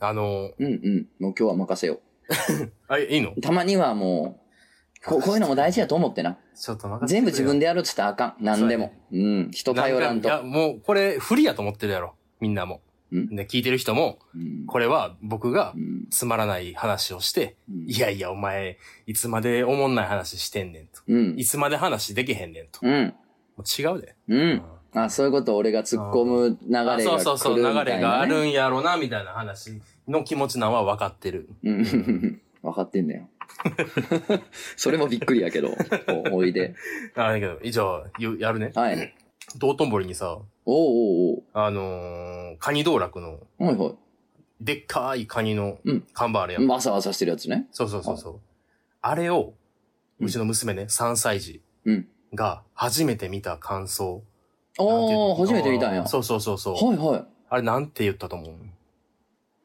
[0.00, 1.06] あの、うんうん。
[1.18, 2.00] もう今日は任せよ
[2.88, 3.32] あ、いいの？
[3.36, 3.40] う。
[3.40, 4.40] たまにはも
[5.02, 6.38] う、ここういうのも大事やと思ってな。
[6.54, 8.44] ちょっと任せ全部自分でやるって言ったらあかん。
[8.44, 8.92] 何でも。
[9.12, 9.50] うん。
[9.52, 10.28] 人頼らんと。
[10.28, 12.14] いや、もう、これ、不利やと思ってるやろ。
[12.40, 12.80] みんなも。
[13.14, 21.00] んで、聞いてる人も、うんこれは僕がうんつまらない話をして、うんいやいや、お前、いつまでおもんない話してんねんと。
[21.06, 21.44] うんい。
[21.46, 22.80] つまで話できへんねんと。
[22.82, 23.14] うん。
[23.56, 24.14] もう違うで。
[24.28, 24.62] うん。
[25.04, 27.04] あ、そういうこと俺が突っ込む流れが来るみたいな、ね。
[27.04, 31.48] あそうそうそう、流れがあるんやろな、みたいな話の気持ちなんは分かってる。
[31.64, 32.40] うん。
[32.62, 33.28] 分かってんだよ。
[34.76, 35.70] それもびっくりやけど。
[36.30, 36.74] おおいで。
[37.16, 38.72] あだけど、以上、ゆやるね。
[38.74, 39.14] はい。
[39.56, 43.92] 道頓堀にさ、おうおうあのー、カニ道楽の、はいは
[44.60, 46.64] でっかいカニのうん看板あるやん。
[46.64, 46.66] い。
[46.66, 47.66] わさわさしてるやつね。
[47.70, 48.40] そうそうそうそう。
[49.00, 49.54] あれを、
[50.20, 52.08] うちの娘ね、3歳児うん。
[52.34, 54.22] が初めて見た感想。
[54.78, 56.06] おー、初めて見たんや。
[56.06, 56.74] そうそうそうそう。
[56.74, 57.24] はいはい。
[57.50, 58.50] あれなんて言ったと思う？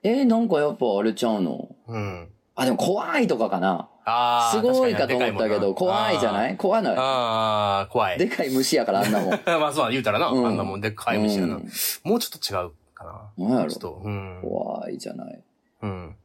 [0.03, 1.69] えー、なんかやっぱあれちゃうの？
[1.87, 2.29] うん。
[2.55, 3.89] あ、でも怖いとかかな。
[4.05, 4.51] ああ。
[4.51, 6.57] すごいかと思ったけど、怖いじゃない？
[6.57, 6.93] 怖ない？
[6.93, 8.17] あーあー、怖い。
[8.17, 9.29] でかい虫やからあんなもん。
[9.45, 11.55] まあそうだ、言うたらな、うんあんなもんでっかい虫やな。
[11.55, 11.69] うん
[12.03, 13.05] もうちょっと違うか
[13.37, 13.45] な。
[13.47, 13.71] なんやろ？
[13.71, 14.39] ちょっと、うん。
[14.41, 15.43] 怖いじゃない。
[15.83, 16.15] うん。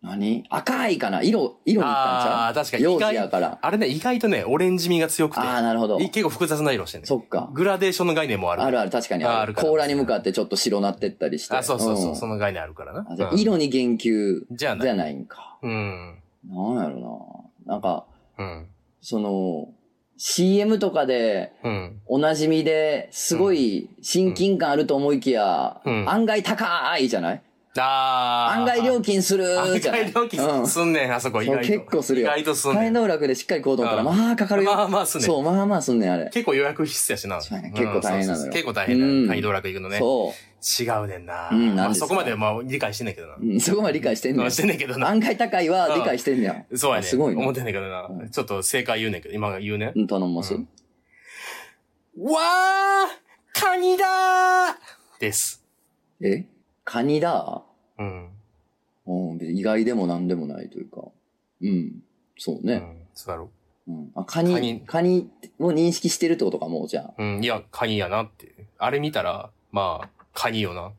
[0.00, 0.44] 何？
[0.48, 1.22] 赤いかな？
[1.22, 2.32] 色、色に行ったんちゃう？
[2.34, 2.84] ああ、確かに。
[2.84, 3.58] 容意外、器やから。
[3.60, 5.98] あれね、意外とね、オレンジ味が強くて、ああ、なるほど。
[5.98, 7.06] 結構複雑な色してね。
[7.06, 7.50] そっか。
[7.52, 8.62] グラデーションの概念もある。
[8.62, 9.54] あるある、確かにある。
[9.54, 11.56] 甲羅に向かってちょっと白なってったりして。
[11.56, 13.06] あ、そうそうそう、んその概念あるからな。
[13.36, 14.86] 色に言及じゃあない。
[14.86, 15.58] じゃないんか。
[15.62, 16.18] うん。
[16.48, 17.72] なんやろな。
[17.74, 18.04] なんか、
[18.38, 18.66] うん。
[19.00, 19.68] その、
[20.16, 22.00] CM とかでうん。
[22.06, 27.42] おなじみですごい親近感あると思いきや、うん案外高いじゃない？
[27.80, 28.58] あー。
[28.58, 31.66] 案外料金する案外料金すんねん、あそこ意外と。
[31.66, 32.26] 結構するよ。
[32.28, 32.92] 意外とすんねん。
[32.92, 34.74] 大道楽でしっかり行こうと思ったら、うんまあかかるよ。
[34.74, 36.30] まあまあすんねんそう、まあまあすんねん、あれ。
[36.30, 37.38] 結構予約必須やしな。
[37.38, 37.50] 結
[37.92, 39.34] 構大変なのよ結構大変な。
[39.34, 39.98] 大道楽行くのね。
[39.98, 40.34] そ
[40.82, 41.50] 違うねんな。
[41.50, 43.34] うんまあそこまでまあ理解してんねんけどな。
[43.34, 43.38] う。
[43.40, 44.50] うん、そこまで理解してんねんまあ。
[44.50, 45.08] してんねんけどな。
[45.08, 46.76] 案外高いは理解してんねん。
[46.76, 47.08] そうやねん。
[47.08, 48.24] すごいね思ってんねんけどなう。
[48.24, 49.92] んちょっと正解言うねんけど、今言うね。
[49.94, 50.54] うん、頼みます。
[50.54, 50.68] うん
[52.20, 55.64] わーカニだーです。
[56.20, 56.46] え？
[56.84, 57.62] カニだ
[57.98, 58.28] うん。
[59.06, 61.02] うん、意外でも何でもないというか。
[61.62, 62.02] うん。
[62.36, 62.74] そうね。
[62.74, 62.96] うん。
[63.14, 63.50] そうだろ
[63.88, 64.12] うん。
[64.14, 67.14] あ、カニ、カカニニを認識してるってことか、もうじゃあ。
[67.16, 67.42] うん。
[67.42, 68.54] いや、カニやなって。
[68.78, 70.92] あれ見たら、まあ、カニよなっ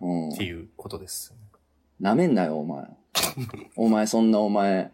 [0.00, 0.36] うん。
[0.36, 1.34] ていうことです。
[2.00, 2.84] なめんなよ、お前。
[3.76, 4.92] お前、そんなお前、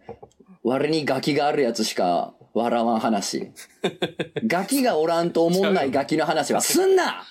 [0.62, 3.52] 我にガキがあるやつしか笑わん話。
[4.46, 7.24] ガキがおらんと思んない ガキの話はすんな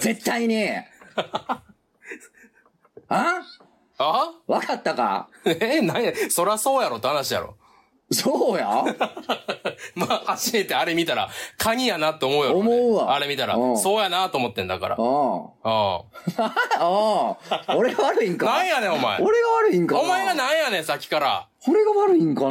[0.00, 0.66] 絶対に
[3.08, 3.42] あ？
[4.02, 4.32] あ？
[4.46, 5.28] わかったか？
[5.44, 7.56] え、なんや、そらそうやろって話やろ。
[8.12, 8.66] そうや？
[9.94, 11.28] まあ、初めてあれ見たら、
[11.58, 12.56] カニやなって思うよ。
[12.56, 14.96] 思うわあれ見たらう、んそうやなと思ってんだから。
[14.98, 15.00] あ
[15.62, 16.00] あ
[16.38, 16.52] あ。
[16.80, 17.36] あ
[17.68, 17.76] あ。
[17.76, 18.36] 俺が悪いんあ。
[18.38, 18.46] か？
[18.46, 19.18] なんやねん、お前。
[19.20, 20.00] 俺が悪いんかな？
[20.00, 21.46] お前がなんやねん、さっきから。
[21.68, 22.50] 俺が悪いんかな？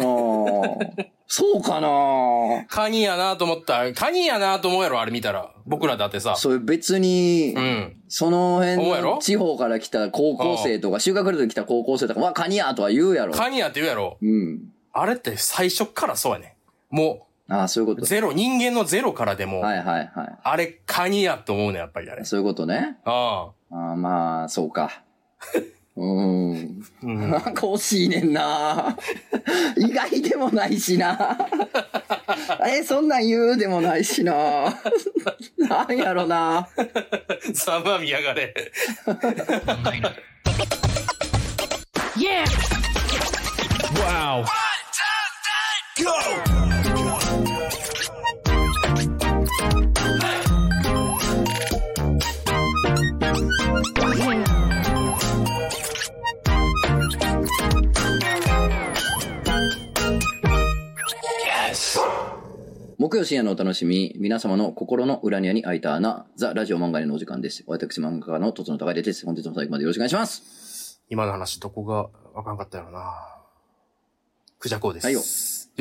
[1.32, 2.66] そうかな？
[2.70, 5.52] カニやなと思ったら、カニやなと思うやろ、あれ見たら。
[5.70, 6.36] 僕らだってさ。
[6.36, 7.96] それ別に、うん。
[8.08, 13.34] その辺の地方から来た高校生とか、修学旅行で来た高校生とか、わ、カニやとは言うやろ。
[13.34, 14.18] カニやって言うやろ。
[14.20, 14.72] うん。
[14.92, 16.58] あれって最初からそうやね
[16.92, 16.96] ん。
[16.96, 18.06] もああ、そういうこう、と。
[18.06, 22.26] ゼロ、人間のゼロからでも、はいはいはあれカニやと思うねん、やっぱりあれい。。
[22.26, 22.98] そういうことね。
[23.06, 23.76] ああ。
[23.76, 25.04] ああ、まあ、そうか。
[26.00, 26.86] うーん。
[27.04, 27.32] うん。
[27.32, 28.98] なんか惜しいねんな。
[29.76, 31.38] 意外でもないしな。
[32.66, 34.34] え、そんなん言うでもないしな。
[35.58, 36.70] なんやろな。
[37.54, 38.54] さまみやがれ。
[44.00, 44.46] Wow.
[45.98, 46.59] Yes.
[63.10, 67.64] 木曜深夜のお楽しみ、皆様の心の裏庭に開いた穴、ザ・ラジオ漫画のお時間です。
[67.66, 69.26] 私漫画家のとつの高いです。
[69.26, 71.02] 本日も最後までよろしくお願いします。
[71.10, 73.12] 今の話、どこがわかんかったやろな。
[74.60, 75.06] クジャコウです。
[75.06, 75.24] はいよよ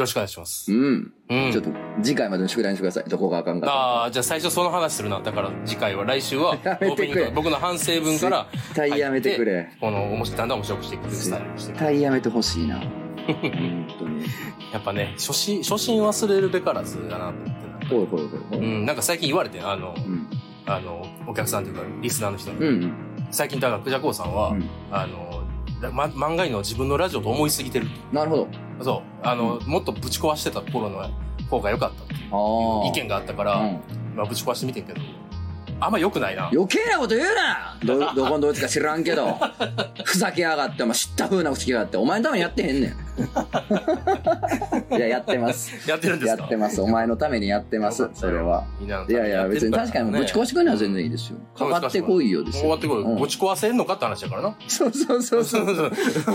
[0.04, 0.72] ろしくお願いします。
[0.72, 1.12] うん。
[1.28, 1.70] うんちょっと、
[2.02, 3.10] 次回までの宿題にしてください。
[3.10, 3.78] どこがあかんかったか。
[3.78, 5.20] ああ、じゃあ最初その話するな。
[5.20, 6.56] だから次回は、来週は、
[7.34, 11.76] 僕の反省文から、絶対やめてくれこの、面白い、だんだん面白くしていくスタイルにしていく。
[11.76, 13.07] 絶対やめてほしいな。
[14.72, 17.88] やっぱね、初心、初心忘れるべからずだなと思ってな。
[17.88, 18.58] ほいほいほい。
[18.58, 20.26] うん、なんか最近言われて、あの、うん。
[20.66, 22.92] あの、お客さんというか、リスナーの人に、うん。
[23.30, 25.42] 最近、だから、クジャコウさんは、うんあの、
[25.92, 27.86] ま、漫画の自分のラジオと思いすぎてる。
[28.12, 28.48] なるほど。
[28.82, 29.26] そう。
[29.26, 31.02] あの、もっとぶち壊してた頃の
[31.48, 32.30] 方が良かったっていう。
[32.88, 33.80] 意見があったから、うん。
[34.16, 35.00] まあ、ぶち壊してみてんけど、
[35.80, 36.48] あんま良くないな。
[36.52, 39.38] 余計なこと言うなど、 どこのどいつか知らんけど。
[40.04, 41.96] ふざけやがって、お前知った風な口きやがって。
[41.96, 43.07] お前のためにやってへんねん。
[44.90, 45.88] いや、やってます。
[45.88, 46.42] やってるんですか？
[46.42, 46.80] やってます。
[46.80, 48.08] お前のためにやってます。
[48.14, 48.64] それは。
[48.80, 51.38] いやいや、別に確かにぶち壊してくるのは全然いいですよ。
[51.56, 52.64] かかってこいよですよ。
[52.64, 53.02] かかってこい。
[53.02, 54.54] うんぶち壊せんのかって話だからな。
[54.68, 55.64] そうそうそうそう。
[55.66, 55.72] ぶ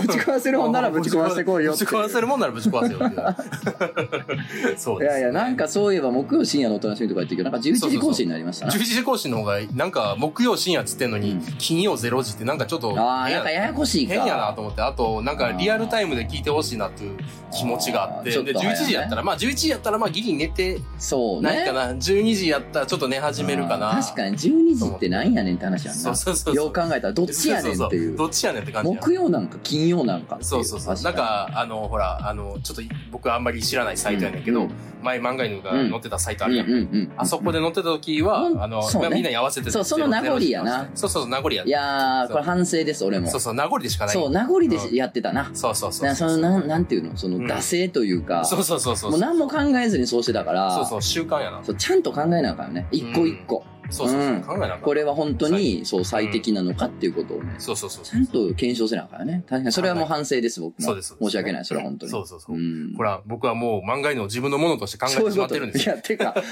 [0.08, 1.84] ち壊せるもんならぶち壊してこいよぶち。
[1.84, 2.98] 壊せるもんならぶち壊せよ。
[4.76, 8.72] そうです、いやいや、なんかそういえば木曜深夜のお楽しみとか言ってるけど、なんか11時更新になりましたな。
[8.72, 14.14] 11時更新の方が、なんか、木曜深夜っつってんのに、金曜0時ってなんかちょっとああ、なんかややこしいか。
[14.14, 17.16] 変やなと思って、あと、なんかリアルタイムで聞いてほしいなっていう
[17.52, 21.50] 気持ちがあって、で、あーちょっと早いね11時やったら、まあ11時やったら、まあギリ寝てそうね。
[21.50, 21.92] ないかな。
[21.92, 23.90] 12時やったらちょっと寝始めるかな。
[24.02, 26.00] 確かに12時ってなんやねんって話やんな。
[26.02, 28.08] そうそうそうそうよう考えたらどっちやねんってそうそういう。
[28.08, 30.94] そうどっちやねんって感じや木曜なんか金曜なんかそうそうそう。
[31.02, 34.70] なん、か、あの、ほら、あの、ちょっと僕あんまり知らないサイトやねんけど、うん
[35.04, 37.12] 前漫画犬が載ってたサイトあうんるやん。
[37.18, 38.80] あそこで載ってた時は、うんあの、
[39.12, 43.28] みんなに合わせてそうその名残やなそうそうそう、名残やいやー、これ反省です、俺も。
[43.28, 44.14] そうそう、名残でしかない。
[44.14, 45.50] そう、名残でやってたな。
[45.52, 46.06] そうそうそう。
[46.06, 47.16] なその、なん、なんていうの？
[47.16, 49.10] その、うん惰性というか、そうそうそうそう。
[49.12, 51.62] もう何も考えずにそうしてたから、そうそう、習慣やな。
[51.62, 52.86] そうちゃんと考えなあかんよね。
[52.90, 53.64] 一個一個。
[53.90, 54.42] そうそうそううん。
[54.42, 58.04] 考えなあかんこれは本当に、そう、最適なのかっていうことをね、そうそうそう。
[58.04, 59.44] ちゃんと検証せなあかんよね。
[59.48, 60.86] 確かに、それはもう反省です、僕も。
[60.86, 62.12] そうです申し訳ない、それは本当に。
[62.12, 62.56] そうそうそう。
[62.56, 65.94] んほら、僕はもう漫画犬を自分のものとして考えてしまってるんですよ。
[65.94, 66.42] いや、てか、考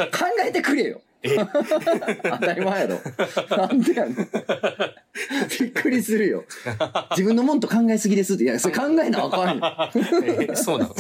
[0.47, 1.01] えてくれよ。
[1.23, 1.37] え？
[2.31, 2.99] 当たり前やろ。
[3.57, 4.17] なんでやねん。
[5.61, 6.45] びっくりするよ。
[7.11, 8.45] 自分のもんと考えすぎですって。
[8.45, 9.65] いや、それ考えなあかんよ。
[10.25, 10.95] えそうなの？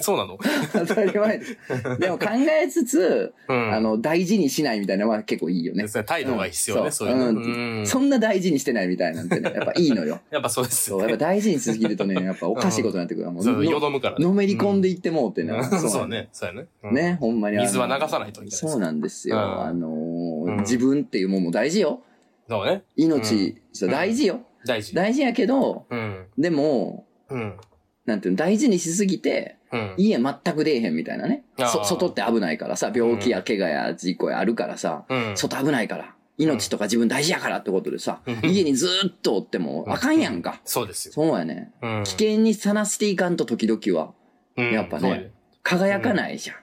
[0.00, 0.38] そうなの？
[0.72, 1.56] 当たり前です。
[1.98, 2.26] でも考
[2.64, 3.74] えつつ、うん。
[3.74, 5.84] あの、大事にしないみたいなのは結構いいよね。
[6.06, 7.28] 態度が必要ね、うんそういうの。
[7.28, 10.20] うんうんそんな大事にしてないみたいなんてね、やっぱいいのよ。
[10.30, 11.16] やっぱそうですそう、やっぱ。
[11.16, 13.30] 大事にしすぎるとね、やっぱおかしいことになってくる。
[13.30, 14.24] もうよどむからね。
[14.24, 15.52] のめり込んでいってもうってね。
[15.52, 16.66] うんそうね、そうやね。
[16.84, 16.94] うん。
[16.94, 17.58] ね、ほんまに。
[17.58, 19.36] 水は流さないといけないですそうなんですよ。
[19.44, 22.02] うんあのーうん自分っていうもんも大事よ。
[22.48, 22.82] そうね。
[22.96, 23.56] 命、
[23.88, 24.40] 大事よ。
[24.66, 24.94] 大事。
[24.94, 26.26] 大事やけど、うん。
[26.36, 27.56] でも、うん。
[28.04, 29.94] なんていうの、大事にしすぎて、うん。
[29.96, 31.44] 家全く出えへんみたいなね。
[31.58, 35.36] あーそ外って危ないからさ、病気や怪我や事故やあるからさ、うん。
[35.36, 36.14] 外危ないから。
[36.38, 40.60] 命とか自分大事やからってことでさ、うん家にずーっとおってもあかんやんか。
[40.64, 41.14] そうですよ。
[41.14, 41.72] そうやね。
[41.82, 42.04] うん。
[42.04, 44.12] 危険にさらしていかんと時々は、
[44.56, 45.30] うんやっぱね
[45.62, 46.56] 輝かないじゃん。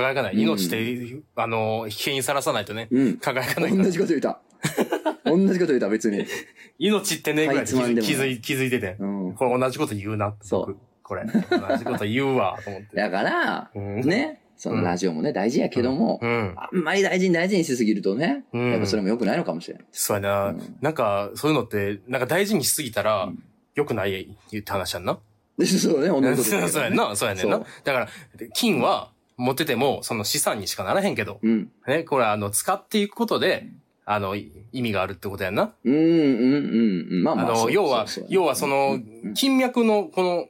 [0.00, 0.34] 輝かない。
[0.34, 3.16] うん命って、あの、危険にさらさないとね、うん。
[3.18, 4.40] 輝かない同じこと言った。
[5.24, 6.26] 同じこと言った、別に。
[6.78, 8.96] 命ってね、ぐらいで気づ気づい気づいてて。
[8.98, 9.34] うん。
[9.34, 10.34] これ同じこと言うな。
[10.40, 10.78] そう僕。
[11.02, 11.24] これ。
[11.24, 12.96] 同じこと言うわ、と思って。
[12.96, 14.00] だから、うん。
[14.00, 16.54] ね、そのラジオもね、大事やけども、うん。
[16.56, 19.84] あんまり大事に大事にしすぎるとね、うんやっぱそれも良くないのかもしれない。
[19.92, 23.42] そうやな、うんなんか、そういうのって、なんか大事にしすぎたらうん、
[23.74, 25.18] 良くないって話やんな。
[25.58, 27.14] でそうね、同じことね そうやんな。
[27.14, 27.58] そうやねんな。
[27.58, 28.08] だから、
[28.54, 31.70] 金は持ってても、その資産にしかならへんけど、うん。
[31.86, 33.66] ね、これあの、使っていくことで、
[34.06, 35.72] あの、い意味があるってことやんな。
[35.84, 37.22] うん、うん、うん、うん。
[37.22, 37.54] まあまあ。
[37.54, 40.48] あの、要は要はそのうん、金脈の、この、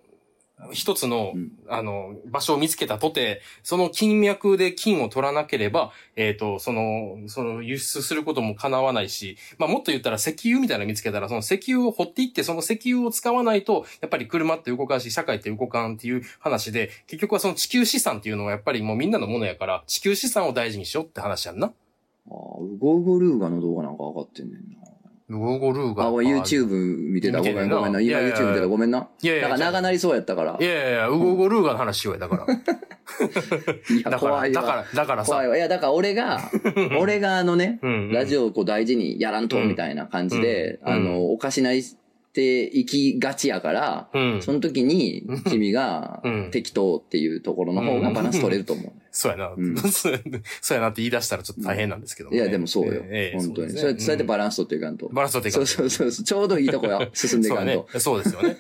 [0.72, 21.72] 一つのうん、あの、場所を見つけたとて、その金脈で金を取らなければ、えっ、と、その、その輸出することも叶わないし、まあもっと言ったら石油みたいなの見つけたら、その石油を掘っていって、その石油を使わないと、やっぱり車って動かんし、社会って動かんっていう話で、結局はその地球資産っていうのはやっぱりもうみんなのものやから、地球資産を大事にしようって話やんな。
[22.26, 24.94] あーウゴウゴルーガの動画なんか上がってんねんな。
[25.30, 26.04] ウゴゴルーガ。
[26.04, 26.68] あ、俺 YouTube
[27.10, 27.38] 見てた。
[27.38, 28.00] ごめんごめんな。
[28.00, 28.66] 今 YouTube 見てた。
[28.66, 29.08] ごめんな。
[29.22, 30.58] いやいやなんか長なりそうやったから。
[30.60, 32.54] いやいやいや、ウゴゴルーガの話しようや、だから。
[32.54, 34.62] いや、だから、怖いわ。
[34.62, 35.31] だから、だからさ。
[35.32, 35.56] 怖いわ。
[35.56, 36.40] いや、だから俺が、
[37.00, 41.82] 俺があのね、うんラジオをこう大事にやらんと、うんみたいな感じで、うんあの、おかしない
[42.34, 44.43] っていきがちやから、うん。
[44.43, 48.93] その時に、君がうん、適当っていうところの方がバランス取れると思う。
[49.12, 50.19] そうやな、うんそう
[50.60, 53.03] そうやなって言い出したらちょっと大変なんですけどもね、いや、でもそうよ。
[53.05, 53.70] ええ本当に。
[53.70, 55.08] そうやそうやってうんバランス取っていかんと。
[55.12, 56.24] バランス取っていかそうないそうそう。
[56.24, 57.08] ちょうどいいとこや。
[57.14, 57.86] 進んでいかんと。
[58.00, 58.17] そうね。
[58.17, 58.56] そうですよね。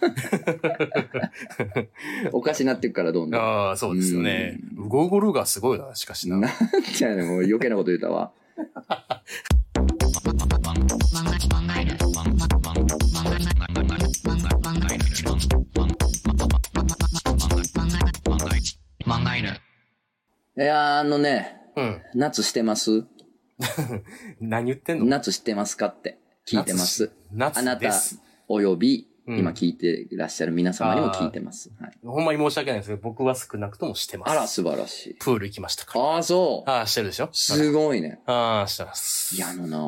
[2.30, 3.40] おかしなっていくから、どんどん。
[3.40, 4.60] ああ、そうですよね。
[4.78, 6.38] ウゴウゴルーガすごいな、しかしな。
[6.38, 6.50] なん
[6.94, 8.30] じゃねもう余計なこと言ったわ。
[20.56, 22.02] いや、あのね、うん。
[22.14, 23.04] 夏してます
[24.40, 27.10] 何言ってんの夏してますかって聞いてます。
[27.32, 27.92] 夏あなた。
[28.48, 31.70] および、うん今聞いていらっしゃる皆様にも聞いてます。
[31.80, 34.30] はい、ほんまに申し訳ないですけど、僕は少なくともしてます。
[34.32, 35.14] あら、素晴らしい。
[35.14, 36.04] プール行きましたから。
[36.04, 36.70] ああ、そう。
[36.70, 37.30] ああ、してるでしょ？
[37.32, 38.20] すごいね。
[38.26, 39.34] ああ、してます。
[39.34, 39.80] いや、あのなう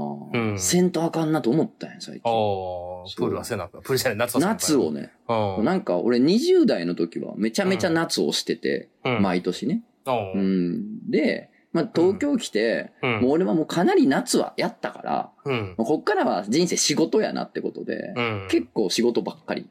[0.53, 2.23] んぁ、せんとあかんなと思ったんや、最近。
[2.33, 5.65] おー、プールはせなあかんプールじゃない、夏は夏をね、うん。
[5.65, 9.83] なんか俺20代の時はめちゃめちゃ夏をしてて、うん毎年ね。
[10.07, 11.11] おうーん。
[11.11, 13.21] で、まあ、東京来て、うん。
[13.21, 15.75] もう俺はもうかなり夏はやったから、うん。
[15.77, 18.47] こっからは人生仕事やなってことで、うん。
[18.51, 19.69] 結構仕事ばっかり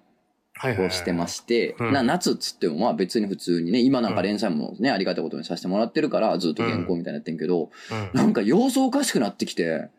[0.63, 1.93] をしてまして、うん。
[1.93, 8.09] な夏っつってもまあ別に普通にね、今なんか連載もね、ありがたいことにさせてもらってるから、ずっと原稿みたいなやってんけど、うん。
[8.13, 9.89] なんか様子おかしくなってきて、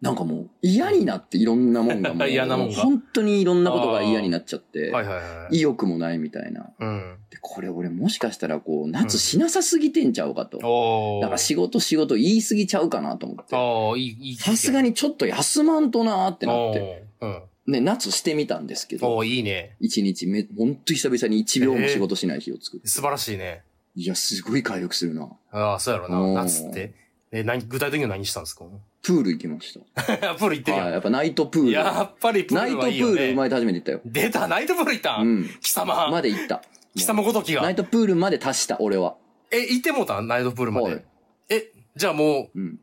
[0.00, 5.56] なんかもう嫌になっていろんなもんがもう、 嫌なもんが本当にいろんなことが嫌になっちゃって、はいはいはい。
[5.56, 6.70] 意欲もないみたいな。
[6.78, 7.16] うん。
[7.30, 10.58] で、これ俺もしかしたらこう、夏しなさすぎてんちゃうかと。
[10.58, 13.56] おーなんか仕事仕事言い過ぎちゃうかなと思って。
[13.56, 14.36] ああ、いい、いい。
[14.36, 17.04] さすがにちょっと休まんとなーってなって。
[17.20, 17.42] うん。
[17.72, 19.76] で、夏してみたんですけおど、ーいいね。
[19.80, 22.86] 一日め、ほんと久々に1秒も仕事しない日を作って。
[22.88, 23.62] 素晴らしいね。
[23.96, 25.28] いや、すごい回復するな。
[25.50, 26.44] ああ、そうやろおーな。
[26.44, 26.94] 夏って。
[27.30, 28.64] え、何、具体的には何したんですか？
[29.02, 30.02] プール行きました。
[30.36, 31.66] プール行ってるやはい、やっぱナイトプーん。
[31.66, 31.72] ル。
[31.72, 33.34] やっぱりプーナイトプルはいいよール生ね。
[33.34, 34.00] まれて初めて行ったよ。
[34.04, 35.48] 出たナイトプール行ったうんん。
[35.60, 36.62] 貴様まで行った。
[36.96, 37.74] 貴様ごときがナイ。
[37.76, 39.16] トプールまで達した、俺は。
[39.50, 41.04] え、行ってもうたナイトプールまはいで。
[41.50, 42.80] え、じゃあもう、うん。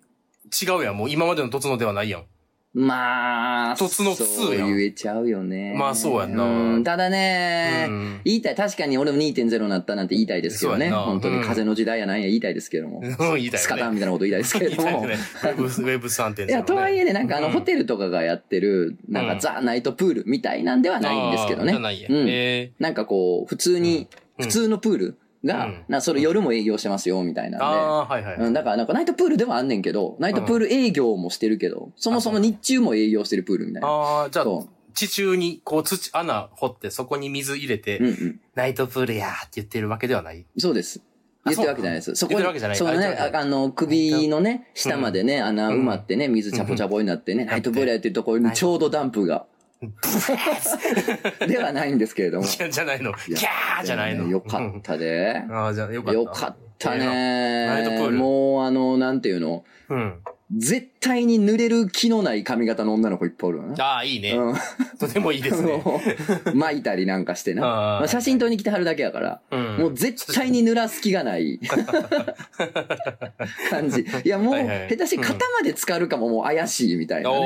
[0.61, 0.97] 違うやん。
[0.97, 2.25] もう今までのとつのではないやん。
[2.77, 5.73] まあ、凸の普通そうやん言えちゃうよね。
[5.77, 8.55] まあそうやんなうんただね、うん言いたい。
[8.55, 10.91] 確かに俺も2.0になったなんて言いたいですけどね。
[10.91, 12.99] 本当にうん風の時代やなんや言いたいですけども。
[12.99, 13.93] うん、言いたいスカタン。
[13.93, 15.07] みたいなこと言いたいですけれども。
[15.07, 15.15] ね。
[15.15, 16.51] ウェブ、 ウェブ3.0、ね。
[16.51, 21.71] いや、とはいえね、なんかあの、うんホテルとかがやってる、なんかうんザ・ナイトプールみたいなんではないんですけどね。
[21.71, 22.09] あーじゃないや。
[22.09, 24.05] うんえなんかこう、普通に、うん
[24.37, 25.85] 普通のプールが、うん。
[25.87, 27.65] なそれ夜も営業してますよ、みたいー、なんで。
[27.65, 28.35] ああ、はいはい。
[28.37, 33.87] うん、だからなんかナイトプールではあんねんけど、ナイトプール営業もしてるけど、そもそも日中も営業してるプールみたいな。
[33.87, 38.03] ああ、じゃあそ、地中に、こう、土、穴掘って、そこに水入れて、う。
[38.03, 38.39] うんうん。
[38.55, 40.45] ナイトプールやーって言ってるわけではない。
[40.57, 41.01] そうです。
[41.43, 42.15] あ言ってるわけじゃないです。
[42.15, 47.47] そこに、そのね、あの、首のね、下までね、穴埋まってね、水チャポチャポになってね、ん。
[47.47, 49.45] ナイトプールやってるところにちょうどダンプが。
[51.47, 52.45] ではないんですけれども。
[52.45, 53.13] じゃじゃないの。
[53.13, 54.27] キャーじゃないの。
[54.27, 55.43] よかったで。
[55.47, 55.55] うん。
[55.55, 56.19] ああ、じゃあよかった。
[56.19, 57.83] よかったね。
[58.09, 59.63] ルもうあの、なんていうの？
[59.89, 60.15] うん。
[60.55, 63.83] 絶対に濡れる気のない髪型の女の子いっぱいおるわな。
[63.83, 64.33] ああ、いいね。
[64.33, 64.55] うん。
[64.99, 65.83] とてもいいですね。
[66.53, 67.61] 巻いたりなんかしてな。
[67.61, 69.41] まあ写真撮りに来てはるだけやから。
[69.49, 69.77] うん。
[69.77, 71.59] もう絶対に濡らす気がない
[73.71, 74.05] 感じ。
[74.23, 77.37] いやもう、下手し肩まで浸かるかももう怪しいみたいなね、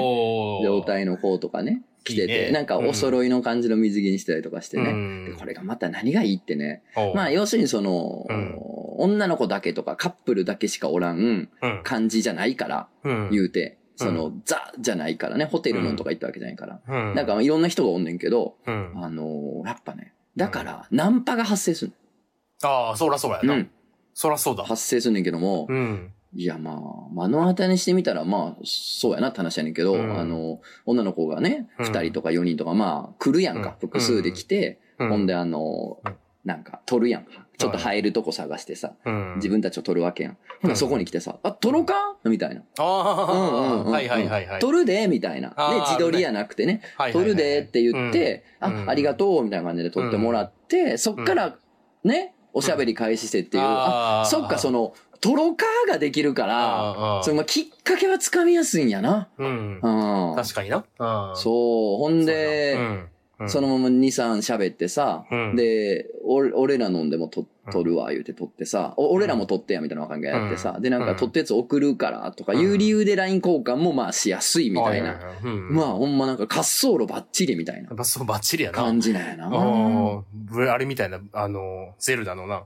[0.63, 0.81] 状。
[0.81, 4.91] 態の子とかね、来てて、いいねなんかお揃いの感じの水着にしたりとかしてね。
[4.91, 6.83] うんでこれがまた何がいいってね。
[7.15, 8.55] まあ要するにその、うん
[9.01, 11.17] 女の子だけとかカップルだけしかおらん
[11.61, 11.83] うん。
[11.83, 13.29] 感じじゃないから、うん。
[13.31, 16.81] 言うて、うんその、ザじゃないからね、ホテルのとか行ったわけじゃないから。
[16.85, 17.15] うん。
[17.15, 18.91] なん、かいろんな人がおんねんけど、うん。
[18.95, 21.93] あのーやっぱね、だから、ナンパが発生する。
[22.61, 23.53] ああ、そらそうやな。
[23.53, 23.69] うん。
[24.13, 24.65] そらそうだ。
[24.65, 26.11] 発生すんねんけども、うん。
[26.35, 26.75] いやまあ、
[27.11, 30.19] 目の当たりにしてみたら、まあ、そうやなって話やねんけど、うん。
[30.19, 31.85] あの、女の子がね、うん。
[31.85, 33.75] 二人とか四人とか、まあ、来るやんか、うん。
[33.79, 35.09] 複数で来て、うん。
[35.09, 37.25] ほんであのうん、なんか、撮るやん。
[37.57, 39.33] ちょっと入るとこ探してさ、うん。
[39.37, 40.37] 自分たちを撮るわけやん。
[40.61, 42.15] ほなそこに来てさ、あ、撮ろうか？
[42.23, 42.61] みたいな。
[42.77, 44.61] あうんあ、はいはいはいはい。
[44.61, 45.07] 撮るで？
[45.07, 45.49] みたいな。
[45.49, 46.81] ね自撮りやなくてね、
[47.11, 51.57] 撮るでって言って、うんあ、ありがとうみたいな感じで撮ってもらって、そっから、
[52.03, 59.27] ね、おしゃべり開始してっていう、あそっか、その、撮ろうかができるから、そのまあきっかけはつかみやすいんやな。
[59.37, 59.79] うん。
[59.81, 60.35] うん。
[60.35, 60.77] 確かにな。
[60.77, 61.35] うん。
[61.35, 61.97] そう。
[61.97, 63.07] ほんうで、ん。
[63.47, 75.21] そのまま2、3喋ってさ、うんで、俺俺ら飲んでもと撮るわ、言うて撮ってさ、お俺らも撮ってや、みたいな感じでやってさ、で、なんか撮ったやつ送るから、とかいう理由で LINE 交換もまあしやすいみたいな。。
[75.41, 75.73] うん。
[75.73, 78.77] まあほんまなんか滑走路バッチリみたいなやっぱそう、バッチリやな。
[78.77, 79.49] 感じなんやな。
[80.73, 82.63] あれみたいな、あの、ゼルダのな、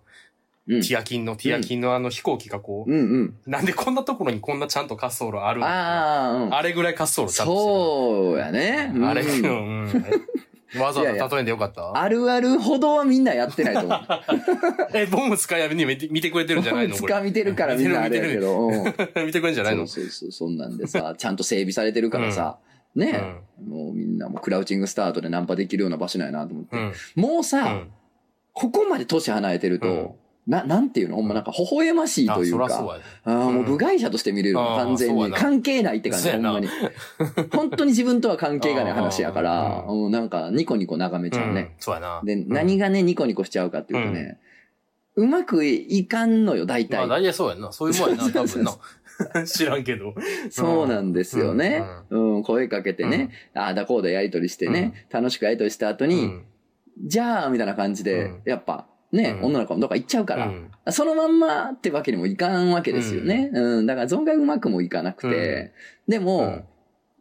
[0.68, 3.36] うんティアキンの、ティアキンのあの飛行機がこうんうん。
[3.46, 6.54] う、なんでこんなところにこんなちゃんと滑走路あるのああ、うん。
[6.56, 7.54] あれぐらい滑走路ちゃんと。
[7.56, 8.92] そうやね。
[8.96, 9.50] うんあれ、うん、う
[9.88, 10.04] ん。
[10.82, 11.96] わざわざ例えんでよかった？
[11.96, 14.00] あるあるほどはみんなやってないと思う。
[14.98, 16.96] え、ボム使いやるに見て見てくれてるんじゃないの？
[16.96, 17.08] これ。
[17.08, 18.68] つかみてるからみんなあれやけど。
[18.70, 18.84] うん
[19.28, 19.86] 見てくれるんじゃないの？
[19.86, 22.58] そうそうそう、そんなんでさ、 ちゃんと整備されてるからさ、
[22.96, 23.20] ね、
[23.64, 26.76] もうみんなもうクラウチングスタートでナンパできるような場所なんやなと思って。
[26.78, 26.94] うん。
[27.22, 27.92] もうさ、うん。
[28.54, 30.16] ここまで年離れてると、
[30.48, 31.16] な、なんていうの？
[31.16, 33.32] ほんまなんか微笑ましいあ、というか、そらそ。
[33.32, 35.32] ああ、もう部外者として見れる完全に。
[35.32, 36.68] 関係ないって感じ、ほんまに。
[37.54, 41.76] 本当に自分とは関係がない話やから、なんかニコニコ眺めちゃううんね。
[41.80, 42.22] そうやな。
[42.24, 44.38] で、うん何がね、ニコニコしちゃうかっていうとね、
[45.16, 46.98] うまくいかんのよ、大体。
[46.98, 47.72] まあ大体そうやんな。
[47.72, 48.78] そういうもんやな、多分な。
[49.46, 50.14] 知らんけど。
[50.50, 51.84] そうなんですよね。
[52.10, 56.44] うん、声かけてね、ああだこうだやりとりしてね、楽しくやりとりした後に、うん。
[57.06, 63.50] じゃあ、みたいな感じで、うんやっぱ、ね、うん女の子もどっか行っちゃうから、うんそのまんまってわけにもいかんわけですよね。
[63.54, 65.72] うん、だから存外うまくもいかなくて、
[66.08, 66.64] でも、うん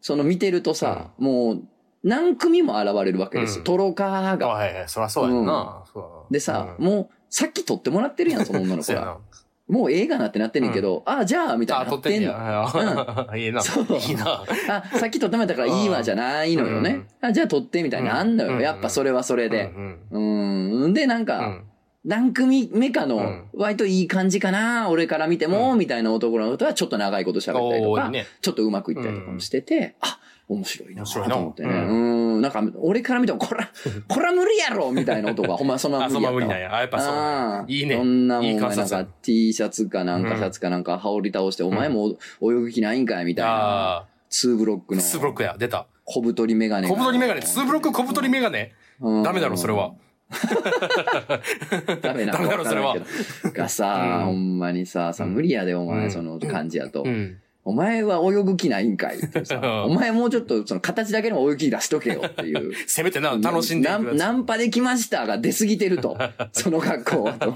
[0.05, 1.63] その見てるとさ、もう、
[2.03, 3.61] 何組も現れるわけですよ。
[3.61, 4.49] うんトロカーあ、が。
[4.49, 4.89] はいはい。
[4.89, 5.85] そらそうやんな。
[6.29, 9.19] でさ、うんもう、さっき撮ってもらってるやん、その女の子が。
[9.69, 13.39] もう映画なってなってんねんけど、あ、じゃあ、みたいな撮ってんねってん。
[13.41, 13.63] いいな。
[13.63, 14.45] そういいな。
[14.69, 17.07] あ、さっき撮ってもらったからいいわじゃないのよね。
[17.21, 18.55] あ、じゃあ撮ってみたいになんのよ。
[18.55, 19.73] うんやっぱそれはそれで。
[20.11, 20.95] うんうん。
[20.95, 21.65] で、なんか、うん。
[22.05, 28.27] 何組目かのうん、割といい感じかな、俺から見ても、みたいな男の子とはちょっと長いこと喋ったりとか、おーいいね。
[28.41, 30.19] ちょっとうまくいったりとかもしてて、あ、
[30.49, 31.69] 面白いな面白いなと思ってね。
[31.69, 32.43] うんうん。
[32.43, 33.71] なんか、俺から見ても、こら、
[34.09, 36.75] こら無理やろみたいな男が、ほんまそんなあ、そん無理やった無理なんや。
[36.75, 37.73] あ、やっぱそう。
[37.73, 37.97] いいね。
[37.97, 43.53] そんなもん、いいお前なんか T シャツかなんかシャツかなんか羽織り倒して、お前も泳ぐ気ないんかいみたいな。
[43.99, 45.03] あツーブロックあ、の。
[45.03, 45.55] ツーブロックや。
[45.57, 45.87] 出た。
[46.05, 46.95] 小太りメガネが。
[46.95, 47.43] 小太りメガネ。
[47.43, 48.73] ツーブロック小太りメガネ。
[49.01, 49.93] うんダメだろ、それは。。
[52.03, 57.09] ダメなダメだろそれはわからんけどがさ、うんほんまにさ、さ、うん無理やで、お前、うんその感じやとう。
[57.09, 57.39] ん。
[57.65, 62.73] お前は泳ぐ気ないんかいってさ うんお前もうちょっとその形だけでも泳ぐ気出しとけよっていう。
[62.89, 63.89] せめてな、楽しんで。
[63.89, 66.19] ナナンパで来ましたが出過ぎてると。
[66.51, 67.55] その格好はと。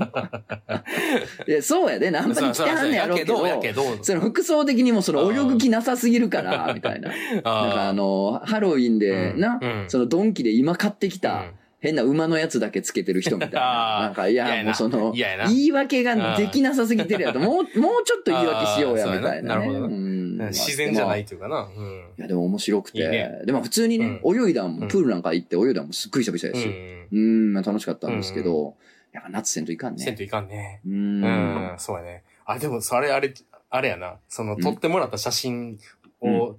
[1.49, 3.25] いや、そうやで、ナンパに来てはんねやろうけ
[3.73, 3.99] ど。
[4.03, 7.09] その服装的にもその泳ぐ気なさすぎるから、みたいな。
[7.11, 13.61] なんかあの、ハロウィンでうんな、うんそのドンキで今買ってきうたん、変な馬のやつだけつけてる人みたいな。
[14.03, 21.69] なんか、いや、もうその、言い訳ができなさすぎてるやと、もう、 もうちょっと言い訳しようや、みたいなななるほど自然じゃないっていうかな。
[21.77, 22.05] うん。
[22.19, 23.43] いや、でも面白くて。
[23.45, 26.69] でも普通にね、泳いだんも、うんプールなんか行って泳いだんもすっごい久々やし。
[27.13, 27.19] うん。
[27.19, 28.75] うん、まあ楽しかったんですけど、
[29.13, 30.05] やっぱ夏せんといかんね。
[30.05, 30.81] せんといかんね。
[30.87, 30.91] う。
[30.91, 32.23] うんん、そうやね。
[32.45, 33.33] あ、でも、それ、あれ、
[33.71, 34.17] あれやな。
[34.29, 35.79] その、うん撮ってもらった写真
[36.21, 36.57] を、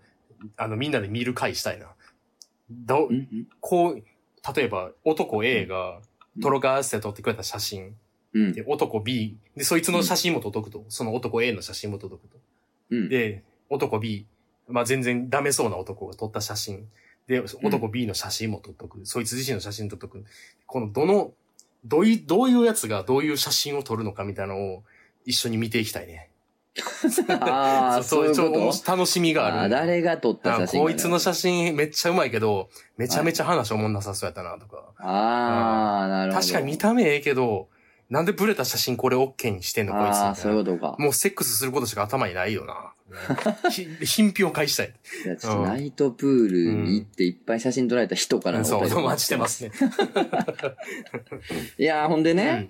[0.56, 1.88] あの、みんなで見る会したいな。
[2.70, 4.04] どう、んこう、
[4.56, 6.02] 例えば、男 A が、
[6.42, 7.96] トロカースで撮ってくれた写真。
[8.34, 8.54] うん。
[8.54, 9.38] で、男 B。
[9.56, 10.86] で、そいつの写真も届くと。
[10.90, 12.38] その男 A の写真も届くと。
[12.92, 13.10] うん。
[13.10, 14.26] で、男 B。
[14.68, 16.88] まあ、全然ダメそうな男が撮った写真。
[17.28, 19.06] で、男 B の写真も撮っとく。
[19.06, 20.24] そいつ自身の写真撮っとく。
[20.66, 21.34] この、どの、
[21.86, 24.84] どういう、どういうやつがどういう写真を撮るのかみたいなのを
[25.26, 26.30] 一緒に見ていきたいね。
[27.40, 29.40] ああ、 そういうちょこちょ楽しみと？
[29.40, 29.60] がある。
[29.62, 34.84] あー誰が撮ったあ写真こいつの写真めっちゃうまいけど、めちゃめちゃ話おもんなさそうやったなとか。
[34.98, 36.42] ああ、なるほど。
[36.42, 37.68] 確かに見た目ええけど、
[38.10, 40.96] なんでブレた写真これ OK にしてんのこいつああ、そういうことか。
[40.98, 42.94] もうセックスすることしか頭にないよな。
[43.72, 44.94] ひ品評会したい。
[45.26, 49.72] いや、ちょっとナイトプールに行っていっぱい写真撮られた人からのおそう、待ちしてますね。
[51.78, 52.70] いやー、ほんでね、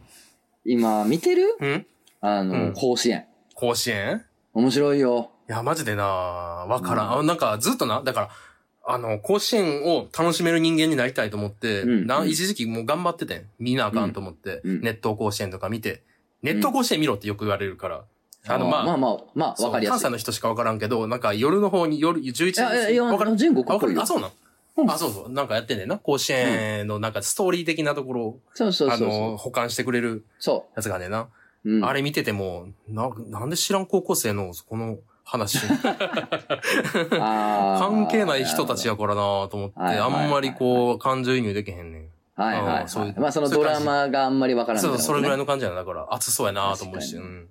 [0.66, 1.56] 今見てる？
[1.60, 1.70] うん。
[1.70, 1.86] うん
[2.20, 3.26] あの、うん甲子園。
[3.60, 4.22] 甲子園？
[4.54, 5.32] 面白いよ。
[5.50, 7.08] いや、マジでなわからん。
[7.08, 8.30] うんあなんか、ずっとな、だから、
[8.86, 13.50] あの、甲子園を楽しめる人間になりたいと思って、なうんうん一時期もう頑張っててん。
[13.60, 16.04] 見なあかんと思って、うんうんネット甲子園とか見て、
[16.44, 18.04] ネット甲子園見ろってよく言われるから、
[18.48, 20.02] あの、まあ、まあまあ、まあ、そうわかりやすい。
[20.04, 22.94] 関西の人しかわからんけど、なんか夜の方に、夜、11時。
[22.94, 23.36] いやわかる？
[23.36, 24.02] 全国っぽいよあわかる？
[24.02, 24.32] あ、そうなん、
[24.78, 25.32] うんあ、そうそう。
[25.32, 25.98] なんかやってんねんな。
[25.98, 29.38] 甲子園のなんかストーリー的なところを、そうそうそうあの、そう。
[29.38, 31.22] 保管してくれるそやつがねんな。
[31.22, 31.24] う。
[31.24, 31.28] う
[31.80, 35.60] ん、あれ見てても、な、なんで知らん高校生のこの話。
[37.10, 42.08] 関係ない人たちやからなと思って、はいはいはいあんまりこう、感情移入できへんねん。
[42.36, 43.20] はいはい、うんそういうはい。
[43.20, 45.44] まあそのドラマがあんまりわからんみたそう、それぐらいの。
[45.44, 45.78] の感じやな。
[45.78, 47.18] だから、熱そうやなと思うし。
[47.18, 47.48] うん。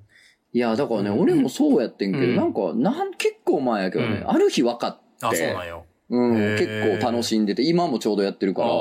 [0.53, 5.27] いや、だからね、うん俺もそうやってんけど、うんなんか、なん、結構前やけどね、うんある日分かって。
[5.27, 5.85] あ、そうなんよ。
[6.09, 8.73] うん、結構楽しんでて、今もちょうどやってるから、あ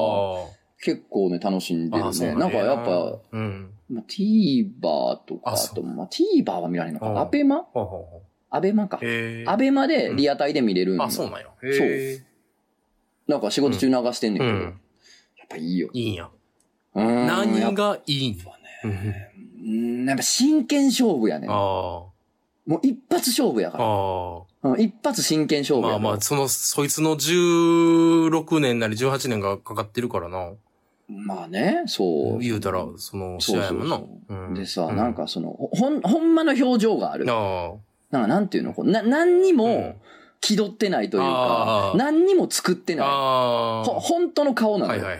[0.83, 2.35] 結構ね、楽しんでるね。
[2.35, 3.74] なんかやっぱ、、うん。
[3.89, 7.19] まあ、TVer とか、あと、まあ、TVer は見られないのか。
[7.19, 7.67] あアベマ？
[8.49, 8.99] アベマか。
[9.45, 11.51] アベマでリアタイで見れるんよあ、そうなんよ。
[11.63, 12.23] へえ。
[13.27, 14.63] なんか仕事中流してんねんけど、うん
[15.37, 15.89] やっぱいいよ。
[15.93, 16.29] いいんや。
[16.95, 18.37] うん何がいいん
[18.83, 18.91] うん
[19.67, 21.49] うんやっぱ真剣勝負やねん。
[21.51, 22.11] あも
[22.77, 23.71] う一発勝負やあ。
[23.71, 23.77] か
[24.63, 24.77] ら。
[24.79, 25.81] 一発真剣勝あ。
[25.81, 25.99] 負やから。
[25.99, 30.53] まあまあ、その、そいつの16年なり18年がかかってるからな。
[31.07, 32.39] まあね、そう。
[32.39, 34.59] 言うたら、その試合やもんな。
[34.59, 37.25] でさ、うなんかその、ほん、ほんまの表情がある。
[37.29, 37.73] あ
[38.11, 39.53] なんかなんていうのこうな、何にあ。
[39.53, 39.95] も
[40.41, 43.07] 気取ってないというあか、ー何にも作ってない。
[43.07, 45.03] ほ、本当の顔なのよ。
[45.03, 45.19] はいは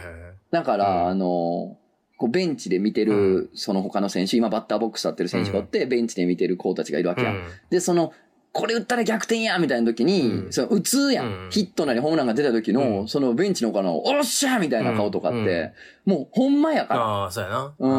[0.50, 1.76] だから、うんあの、
[2.16, 7.30] こうベンチで見てる、その他の選手、今バッターボックス立ってる選手がおって、ベンチで見てる子たちがいるわけや。
[7.30, 8.12] うんで、その、
[8.56, 15.72] これ打ったら逆転やみたいな時に、うんその打つやん,、うんヒットなりホームランが出た時の、うんそのベンチの子の、おっしゃーみたいな顔とかって、
[16.06, 17.00] うんもうほんまやから。
[17.00, 17.74] ああ、そうやな。
[17.78, 17.92] うん。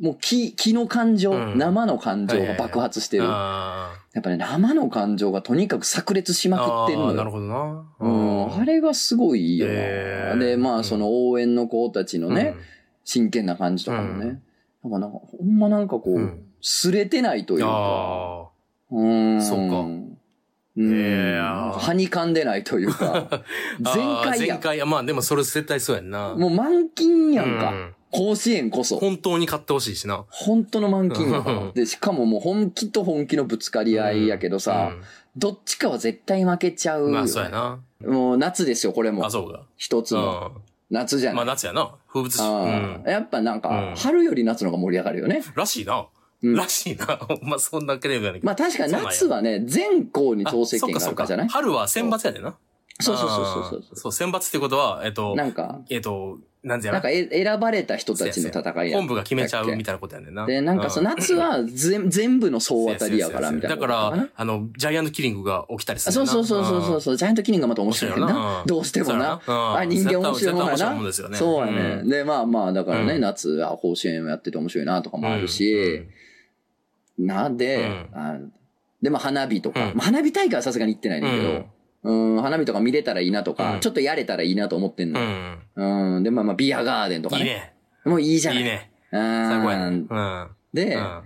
[0.00, 3.24] もう気、気の感情、うん生の感情が爆発してる。
[3.26, 6.50] あやっぱね、生の感情がとにかく炸裂しあ。
[6.50, 7.14] まくってるのよ。
[7.14, 7.84] なるほどな。
[7.98, 10.36] うん、あれがすごいいいよな。
[10.36, 12.54] で、まあ、うんその応援の子たちのね、
[13.04, 14.40] 真剣な感じとかもね。
[14.84, 16.38] なんかほんまなんかこう。
[16.62, 18.41] すれてないというか。
[18.92, 19.42] あうん。
[19.42, 20.08] そうかうん。
[20.76, 23.28] いやーはにかんでないというか、
[23.80, 24.38] 全開やん。
[24.38, 24.86] 全開や。
[24.86, 26.34] まあでもそれ絶対そうやんな。
[26.34, 27.70] もう満金やんか。
[27.70, 28.98] うん甲子園こそ。
[28.98, 30.26] 本当に買ってほしいしな。
[30.28, 34.92] 本当の満金やからうんで、しかももう本気と本気のぶつかり合いやけどさ、
[35.34, 37.80] どっちかは絶対負けちゃうまあそうやな。
[38.06, 39.30] もう夏ですよ、これもあ、。
[39.30, 39.62] そうか。
[39.78, 40.52] 一つの。
[40.54, 41.36] う夏じゃん。
[41.36, 41.46] ない。
[41.46, 41.90] まあ夏やな。
[42.06, 42.38] 風物詩。
[42.42, 43.08] うあんー。
[43.10, 45.42] やっぱなんうかん、春より夏の方が盛り上がるよね。
[45.54, 46.04] らしいな。
[46.42, 46.54] うん。
[46.54, 47.20] らしいな。
[47.42, 51.26] まあそんなければまあ確かに夏はね、全校に当選権があるから。
[51.26, 52.54] じゃない春は選抜やねんな。
[53.00, 53.80] そうそうそうそうあそう。
[53.80, 53.96] ー。
[53.96, 56.94] そう、選抜ってことは、えっと、なんか、えっと、なんていうの？
[56.94, 58.96] なんかえ選ばれた人たちの戦いや。
[58.96, 60.46] 本部が決めちゃうみたいなことやねんな。
[60.46, 63.86] で、なんかその夏は全全部の総当たりやからみたいなだか。
[63.88, 68.60] ら、あの、ジャイアントキリングが起きたりするあそうそうそうそうジャイアントキリングがまた面白いねんな。
[68.60, 68.64] う。
[68.64, 68.66] ん。
[68.66, 69.40] どうしてもな。
[69.46, 72.00] あ、人間面白いもんや絶対面白いもんなそうやね。
[72.02, 73.20] うんで、まあまあ、だからね、うん。
[73.20, 76.08] 夏、あ、甲子園やってて面白いなとかもあるし、うん
[77.18, 78.38] なんで、うんあ
[79.02, 81.66] で、まあ花火とか、うんまあ花火大会はさすがに行ってないんだけど、
[82.04, 85.20] うん、花火とか見れたらいいなとか、うんちょっとやれたらいいなと思ってんうの。
[85.20, 86.16] ん。
[86.16, 87.42] うん、で、まあまあ、ビアガーデンとかね。
[87.42, 87.74] いいね。
[88.04, 88.64] もういいじゃないい。
[88.64, 88.90] いね。
[89.12, 90.04] うん最高やね。
[90.08, 90.48] うん。
[90.72, 91.22] で、うん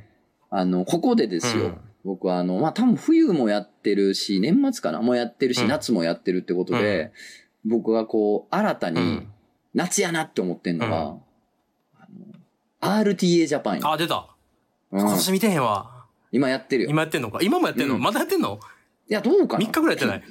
[0.49, 1.64] あの、ここでですよ。
[1.64, 7.11] うん僕はあの、まあ、多分冬もやってるし、年末かなもやってるし、うん夏もやってるってことで、
[7.64, 9.29] 僕がこう、新たにうん、
[9.75, 11.20] 夏やなって思ってんのが、うん
[12.81, 14.36] あの RTA ジャパンやあ、出た。
[14.97, 16.05] うん今年見てへんわ。
[16.33, 16.91] 今やってるよ。
[16.91, 17.97] 今やってんのか今もやってんの？
[17.97, 18.59] うんまだやってんの？
[19.09, 20.23] いや、どうかな ?3 日ぐらいやってない。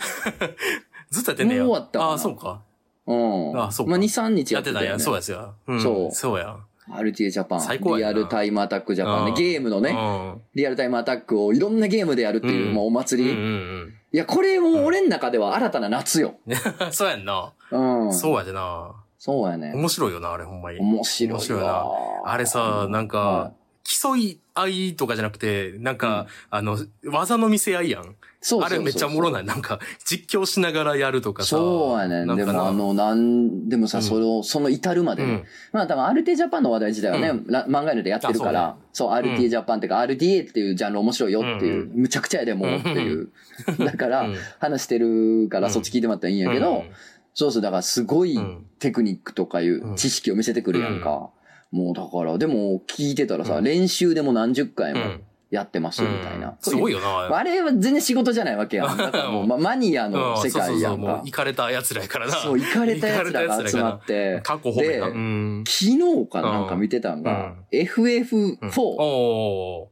[1.12, 1.63] ずっとやってんねや。
[1.63, 2.62] もう終わったかなあ、そうか。
[3.08, 3.62] うん。
[3.62, 5.13] あそうかまあ、2、3日やってたよ、やってたんや。
[5.13, 5.13] ね。
[5.13, 5.54] そうやすよ。
[5.71, 6.58] んそうそうや。
[6.89, 7.62] RTA ジャパン。
[7.62, 9.32] 最高やなリアルタイムアタックジャパンね。
[9.32, 10.36] うんゲームのね、ね。
[10.54, 13.32] リアルタイムアタックをいろんなゲームでやるっていう、うんまあ、お祭り。
[13.32, 16.36] うんうんいや、これも俺の中では新たな夏よ。
[16.47, 16.93] うん。
[16.93, 17.51] そうやんな。
[17.71, 18.13] うん。
[18.13, 18.93] そうやでな。
[19.17, 19.73] そうやね。
[19.75, 20.80] 面白いよな、あれほんまに。
[20.80, 21.38] 面白いわ。
[21.38, 21.86] 面白いな
[22.23, 28.03] あれさ、なんはかい、競い合いとかじゃなくて、なんか、あの、技の見せ合いやん。
[28.03, 29.43] そうそうそうあれめっちゃおもろない。
[29.43, 31.49] なんか、実況しながらやるとかさ。
[31.49, 32.35] そうやねん。
[32.35, 35.29] でもあの、なん、でもさ、うんその、その至るまでね。
[35.29, 35.43] うん。
[35.73, 43.29] まあ多分、アルテジャパンの話題自体はね、うら漫画のでやってるから、そう,、RTA ジャパンっていうか、RTA っていうジャンル面白いよっていう、むちゃくちゃやでもうっていう。
[43.83, 46.85] だから、うん話してるから、うんそっち聞いてもらったらいいんやけど、
[47.33, 51.29] そうそう、だからすごいうんテクニックとかいう知識を見せてくるやんか。
[51.71, 55.23] もうだから、でも聞いてたらさ、うん練習でも何十回もうん。
[55.51, 56.49] やってますみたいな。
[56.49, 57.38] うんすごいよな。
[57.38, 58.97] あれは全然仕事じゃないわけやん。
[58.97, 61.21] だからもう、ま、マニアの世界やうんか。
[61.23, 62.34] 行かれた奴らやからな。
[62.34, 64.73] そう、行かれた奴らが集まって、過去。
[64.73, 65.63] でうん。
[65.67, 69.89] 昨日かなんか見てたんが、うん FF4、お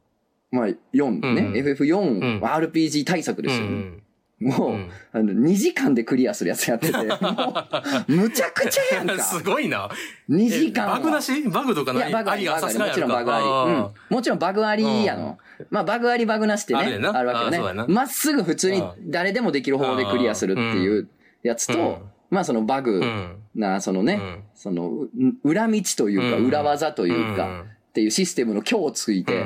[0.51, 3.43] まあ4ね、うん FF4、うん RPG 対策ー。
[3.43, 3.65] ですよ。
[3.65, 4.02] うん
[4.43, 4.89] もう、うん。
[5.11, 9.17] あの、2時間でクリアするやつやってて、 もう、むちゃくちゃやんか。
[9.23, 9.89] すごいな。
[10.29, 11.43] 2時間バグなし？
[11.43, 12.09] バグとかない？
[12.09, 12.79] いや、バグあり、バグあり。
[12.79, 13.45] もちろんバグあり。
[13.45, 13.89] うん。
[14.09, 15.37] もちろんバグありやの。
[15.69, 17.85] まあ、バグあり、バグなしってね、あるわけよね。
[17.87, 21.09] まっすぐ普通に誰でもできる方法でクリアするっていう
[21.43, 21.75] やつうん。
[21.75, 23.35] と、まあ、そのバグうん。
[23.55, 24.43] な、そのね、うん。
[24.55, 25.09] その、う
[25.43, 26.45] 裏道というか、うん。
[26.47, 29.45] 裏技というか、っていうシステムの強をついうん、て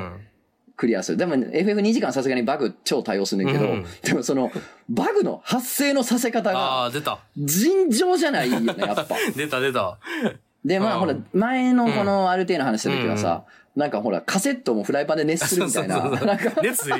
[0.78, 1.18] クリアする。
[1.18, 4.50] でも FF2 時間さすがにバグ超対応するんだけど、うんでもその、
[4.88, 7.18] バグの発生のさせ方がああ、出た。
[7.36, 9.06] 尋常じゃないよね、やっぱ。
[9.36, 9.98] 出た出た。
[10.64, 16.96] で、まあ、うんほら、前のこのある程度の話した時はさ、なんかほら、カセットもフライパンで熱するみたいな、なんか熱加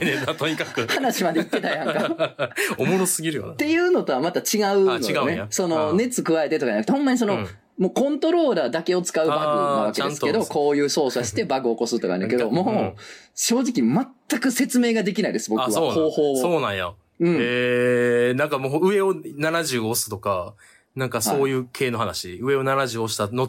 [0.00, 0.86] えねえな、とにかく。
[0.86, 2.50] 話まで言ってたやんか。
[2.78, 3.56] おもろすぎるよなっ。
[3.56, 5.46] ていうのとはまた違うのよねうんや。
[5.48, 13.00] その、うん熱加えてとかじゃなくて、ほんまにその、うんもうコントローラーだけを使うバグなわけですけど、こういう操作してバグを起こすとかねんけど、うんもう、
[13.34, 15.66] 正直全く説明ができないです、僕は。
[15.66, 16.36] あ、そう方法を。
[16.36, 16.92] そうなんや。
[17.20, 17.36] うん。
[17.40, 20.54] えー、なんかもう上を70押すとか、
[20.94, 22.38] なんかそういう系の話。
[22.42, 23.46] 上を70押した後、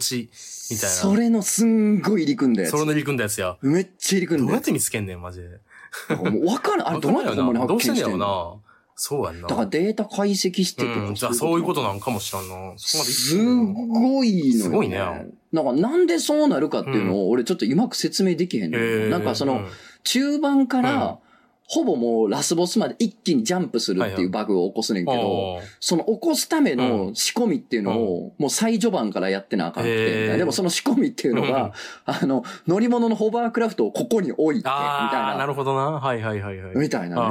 [0.70, 0.96] みたいな。
[0.96, 2.78] それのすんごい入り組んだやつそ。
[2.78, 3.58] れの入り組んだやつや。
[3.60, 4.48] めっちゃ入り組んだやつ。
[4.48, 5.48] どうやって見つけんねん、マジで。
[6.16, 6.88] もうわからん。
[6.88, 8.73] あれどうやってほんまに発どうしてんねやろ見してんのな。
[8.96, 9.48] そうやんな。
[9.48, 11.08] だからデータ解析してとか。
[11.08, 12.54] うん、じゃあそういうことなんかもしらんな。
[12.76, 14.62] そこまですごいのよ、ね。
[14.62, 14.98] すごいね。
[15.52, 19.62] なんかなんでそうなるかっていうのを俺ちょっとうまく説明できへんのよ、えーなんかその、
[20.02, 21.18] 中盤から、
[21.66, 25.62] ほぼもうラスボスまで一気にジャンプするっていうバグを起こすねんけど、おー。
[25.80, 30.36] その起こすための仕込みっていうのを、もう最序盤からやってなあかんくて、へー。
[30.36, 31.72] でもその仕込みっていうのが、
[32.04, 34.72] あの、乗り物のホバークラフトをここに置いて、みたい
[35.12, 35.36] な。
[35.38, 35.92] な、るほどな。
[35.92, 36.76] はいはいはいはい。
[36.76, 37.22] みたいなね。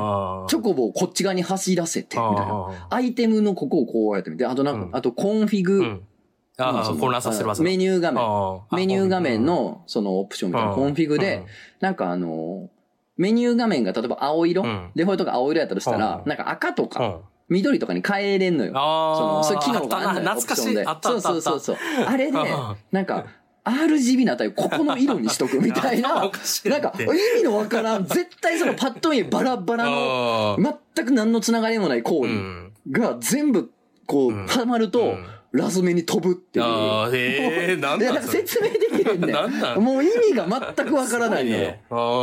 [0.49, 2.87] チョコボをこっち側に走らせて、みたいな。
[2.89, 4.95] あアイテムのここをこうやってみて、あとなんか、うん。
[4.95, 6.01] あとコンフィグ。
[6.57, 8.79] ああ、混乱させるわあメニュー画面。
[8.79, 10.69] メニュー画面、のそのオプションみたいな。
[10.71, 11.45] うんコンフィグで、、
[11.79, 12.69] なんかあの、
[13.17, 14.91] メニュー画面が例えば青色、うん。
[14.95, 16.29] デフォルトが青色やったとしたら、うん。
[16.29, 18.73] なんか赤とか緑とかに変えれんのよ。
[18.73, 20.29] そああ、の、そういう機能があんのよ。
[20.29, 20.85] 懐かしい。
[20.85, 21.09] あった。
[21.09, 21.77] そうそうそうそう。
[22.05, 22.45] あれでうん、
[22.91, 23.25] なんか、
[23.65, 26.25] RGB の値をここの色にしとくみたい頭な。
[26.25, 27.03] おかしいなんか、意
[27.37, 30.57] 味のわからん、絶対そのパッと見バラバラの、
[30.95, 32.73] 全く何のつながりもないコードうん。
[32.91, 33.71] が全部、
[34.05, 36.65] こうはまるとうん、ラズメに飛ぶっていう。
[36.65, 39.79] ああ、へえ、なんいや、なんかなんそれ説明できへんね なん。
[39.79, 41.75] もう意味が全くわからないのよ。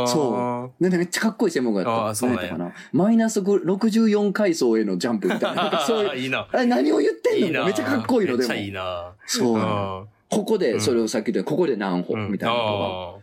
[0.05, 0.83] そう。
[0.83, 2.07] でね、めっちゃかっこいい専門家やった。
[2.07, 3.05] あーそうなんや何やったかな？
[3.05, 5.69] マイナス64階層へのジャンプみたいな。
[5.71, 6.17] な そういう。
[6.19, 6.45] いいな。
[6.51, 7.63] 何を言ってんの？
[7.63, 8.63] めっちゃかっこいいのでもめっちゃ。
[8.65, 9.13] いいな。
[9.25, 9.57] そう。
[9.57, 12.13] あここで、それをさっき言ったここで何歩？
[12.15, 13.19] ーうんみたいなの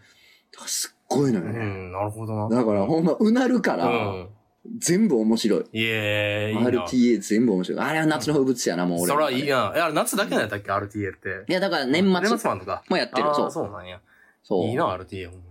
[0.58, 0.66] が。
[0.66, 1.58] すっごいのよね。
[1.58, 2.48] ーうん、なるほどな。
[2.48, 4.28] だからほんま、うなるから、うん。
[4.78, 5.60] 全部面白い。
[5.60, 6.84] いえ、いいな。
[6.84, 7.80] RTA 全部面白い。
[7.80, 9.32] あれは夏の風物詩やな、もう俺その中で。
[9.34, 9.72] らいいな。
[9.74, 11.44] いや、夏だけなんやったっけ ?RTA って。
[11.48, 12.82] いや、だから年年末末なんだ。
[12.88, 13.28] もやってる。
[13.34, 13.50] そう。
[13.50, 14.00] そうなんや。
[14.42, 14.66] そう。
[14.66, 15.48] いいな、RTA も。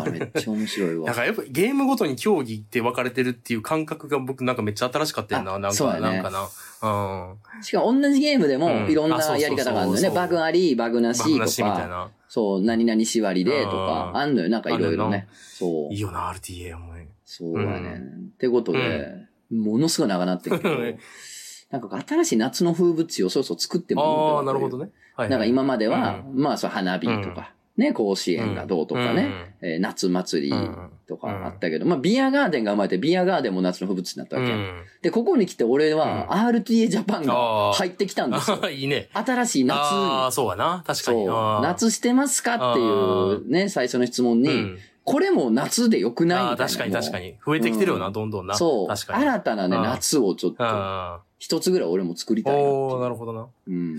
[0.00, 1.06] あれめっちゃ面白いわ。
[1.06, 5.54] だからやっぱゲームごとに競技って分かれてるっていう感覚が僕なんかめっちゃ新しかったよな。
[5.54, 6.48] あなんか、なんかな。
[6.82, 7.62] うん。
[7.62, 10.08] しかも同じゲームでもうんいろんなやり方があるのよね。
[10.08, 12.10] そうバグあり、バグなしバグなとか、しみたいな。
[12.28, 14.48] そう、何々縛りでとかう、んあんのよ。
[14.48, 15.28] なんかいろいろね。
[15.32, 16.00] そういい。
[16.00, 16.89] よな、RTA もね。
[17.32, 18.00] そうやね。
[18.34, 19.06] ってことで、
[19.52, 20.98] ものすごい長なってるけどうん、
[21.70, 24.78] なんか新しい夏の風物詩をそろそろ作ってもいいのああ、かなるほど。
[24.78, 24.90] ね。
[25.14, 34.52] はい、なんか今までは、うまあそう花火とか、ね、甲子園がどうとかね、えー夏祭りうんとかあったけど、まあビアガーデンが生まれて、ビアガーデンも夏の風物詩になったわけ。
[34.52, 34.82] うん。
[35.02, 38.58] で、ここに来て俺は RTA ジャパンが入ってきたんですよ。
[38.70, 39.08] いいね。
[39.14, 40.32] 新しい夏ああ、に。
[40.32, 40.84] そうやな。
[40.86, 41.26] 確かに。
[41.62, 46.66] 夏してますかっていうね、最初の質問に、うんこれも夏でよくないみたいな。
[46.66, 47.26] 確かに確かに。
[47.28, 47.34] に。
[47.44, 48.54] 増えてきてるよな、うんどんどんな。
[48.54, 48.86] そう。
[48.86, 49.24] 確かに。
[49.24, 52.50] 新たなね、うん夏をちょっと、あ一つぐらい俺も作りあ。
[52.50, 52.68] たいな。
[52.68, 53.46] おー、なるほどな。
[53.66, 53.96] うん。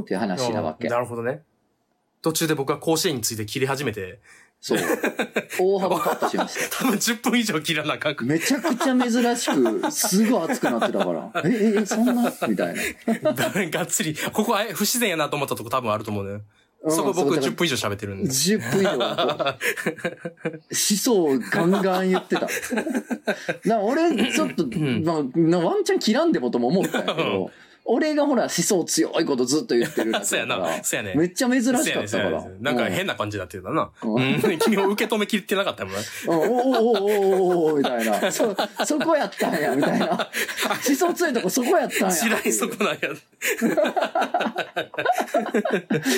[0.00, 1.42] って話なわけなるほどね。
[2.22, 4.20] 途中で僕は甲子園について切り始めて、
[4.60, 4.78] そう。
[5.58, 6.84] 大幅カットしました。
[6.84, 11.32] 多分10分以上切らなあかんくめちゃくちゃ珍しく、すごい熱くなってたから。
[11.44, 12.32] え、え、え、そんな？
[12.48, 12.74] みたい
[13.22, 13.32] な。
[13.70, 16.30] がっつり、ここ不自然やなと思ったとこ多分あると思うね。
[16.32, 16.42] うん
[16.88, 18.28] そこ僕そうだから10分以上喋ってるんで。
[18.28, 18.98] 10分以上。
[18.98, 19.56] 思
[20.98, 22.40] 想をガンガン言ってた。
[22.40, 22.52] だか
[23.64, 27.52] ら俺、ちょっと、まあ、なワンチャン切らんでもとも思ったんやけど、
[27.84, 30.82] 俺がほら思想強いことずっと言ってる そうやな。
[30.82, 31.14] そうやね。
[31.16, 32.56] めっちゃ珍しかったそうやねそうからやね。
[32.60, 33.90] なんか変な感じになってたな。
[34.02, 34.18] うんう
[34.48, 34.58] ん。
[34.58, 35.94] 君を受け止めきってなかったもん
[36.28, 38.20] おおおおおみたいな。
[38.30, 40.06] そ、そこやったんや、みたいな。
[40.08, 40.18] 思
[40.96, 42.14] 想強いとこそこやったんや。
[42.14, 43.00] 知らんそこなんや。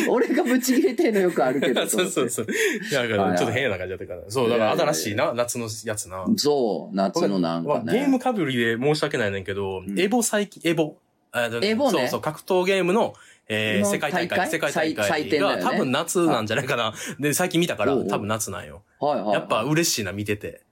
[0.08, 1.86] 俺がブチ切れてんのよくあるけど。
[1.86, 2.46] そうそうそう。
[2.92, 4.20] だから、ちょっと変な感じだったから。
[4.28, 6.24] そう、だから新しいな、夏のやつな。
[6.36, 7.92] そう、夏のなんかね。
[7.92, 10.96] ゲームかぶりで申し訳ないねんけど、んエボ最近、エボ。
[11.34, 13.14] あエボねそうそう、格闘ゲームの、
[13.48, 16.94] えー、の世界大会、世界大祭会が、典だよね多分夏なんじゃないかな。
[17.18, 18.82] で、最近見たから、おうおう多分夏なんよ。
[19.00, 19.34] はいはいはい。
[19.34, 20.62] やっぱ嬉しいな、見てて。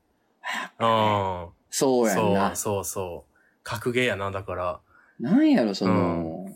[0.79, 1.49] うん。
[1.69, 2.55] そうやんそうな、。
[2.55, 3.35] そうそう。
[3.65, 4.81] 格ゲーやな、だから。
[5.19, 6.47] なんやろ、その、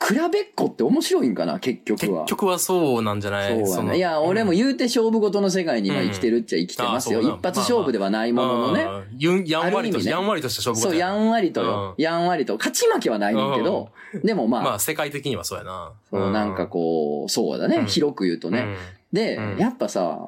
[0.00, 2.24] 比べっこって面白いんかな、結局結は。
[2.26, 3.66] 局はそうなんじゃない？
[3.66, 3.82] そうやな。
[3.90, 7.20] のいや、俺も言うて勝負事の世界に今生きてるっちゃ生きてますよ。
[7.20, 8.86] 一発勝負ではないもののね。
[9.18, 11.94] やんわりとし、ある意味ねやんわりとした勝負そう、事やんわりとよ。
[11.98, 12.56] やんわりと。
[12.58, 13.90] 勝ち負けはないねんけど、
[14.22, 15.92] でもまあ、まあ、世界的にはそうやな。
[16.10, 17.78] そうなんかこう、そうだね。
[17.78, 18.76] うん広く言うとうね。
[19.12, 20.20] で、うんやっぱさ、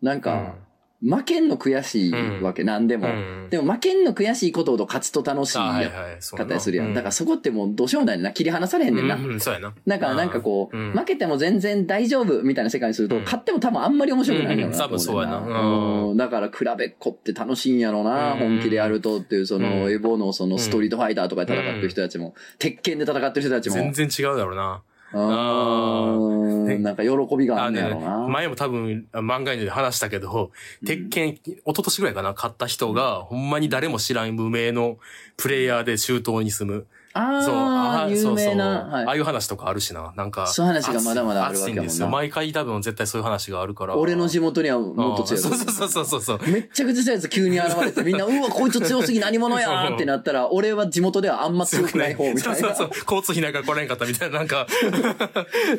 [0.00, 0.54] なん、か、
[1.02, 2.86] 負けんの悔しいわけ、なん。
[2.86, 3.08] でも。
[3.08, 3.48] うん。
[3.50, 6.92] でも負けんの悔しいことほど勝つと楽しいあはいやかったりするやん。
[6.92, 8.32] うだからそこってもうどうしようもないな。
[8.32, 9.14] 切り離されへんねんな。
[9.14, 9.24] うん。
[9.24, 9.40] うん。
[9.40, 9.72] そうやな。
[9.86, 10.92] だからなんかこう、うん。
[10.92, 13.22] 負けても全然大丈夫みたいな世界にすると、うん。
[13.24, 14.82] 勝っても多分あんまり面白くないんだろうな、うん。
[14.82, 15.38] 多分そうやな。
[15.38, 16.10] うん。
[16.10, 18.38] うんだから比べっこって楽しいんやろな、うん。
[18.38, 19.92] 本気でやるとっていう、その、うん。
[19.92, 24.82] エボのそのストリートファイターとかで戦ってる人たちも、鉄拳で戦ってる人たちも、全然違うだろうな。
[25.12, 28.28] うんなんか喜びがああねんろな。
[28.28, 30.52] 前も多分漫画で話したけど、
[30.86, 34.98] 鉄拳、一昨年ぐらいかな、買った人が、ほんまに誰も知らん無名の
[35.36, 36.86] プレイヤーで中東に住む。
[37.12, 38.86] あそう、あ、有そうそう名な。
[38.86, 40.12] ああはいいう話とかあるしな。
[40.16, 40.46] なんか。
[40.46, 42.08] そういう話がまだまだあるわけやもんな熱いんですよ。
[42.08, 43.96] 毎回多分絶対そういう話があるから。
[43.96, 45.42] 俺の地元にはもっと強い。
[45.42, 46.40] そうそうそうそうそう。
[46.48, 52.54] めっちゃくちゃ強いやつ急に現れて、みんな、 うわ、こいつ強すぎ何者やーってなったら、俺は地元ではあんま強くない方みたいな。
[52.56, 52.90] そうそうそう。
[52.90, 54.68] 交通費なんか来れんかったみたいな、なんか。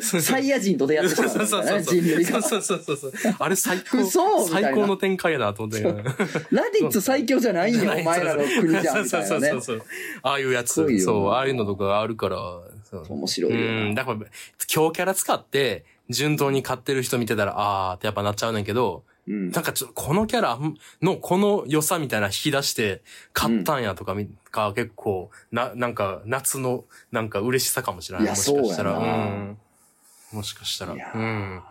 [0.00, 2.42] サイヤ人と出会ってしまうね、そうそう。
[2.42, 3.12] そうそうそうそう。
[3.38, 3.98] あれ最高。
[3.98, 5.82] 嘘みたいな最高の展開やなと思って。
[5.82, 9.60] ラディッツ最強じゃないんよ、お前らの国じゃん、そうそうそう。
[9.62, 9.82] そう。
[10.22, 10.72] ああいうやつ。
[10.72, 12.36] すごいよそう、ああいうのとかがあるから。
[12.84, 13.94] そう面白いよなうん。
[13.94, 14.18] だから、
[14.66, 19.50] 強キャラ使って、順当に勝ってる人見てたら、あーってやっぱなっちゃうねんけど、うん。
[19.50, 20.58] なんかちょっとこのキャラ
[21.00, 28.24] のこの良さみたいな引き出して買ったんやとかみ、か結構、な、なんか夏のなんか嬉しさかもしれない。
[28.24, 28.94] いやもしかしたら。
[28.94, 29.58] そうやなうん。
[30.32, 30.94] もしかしたら。
[30.94, 31.62] いやうん。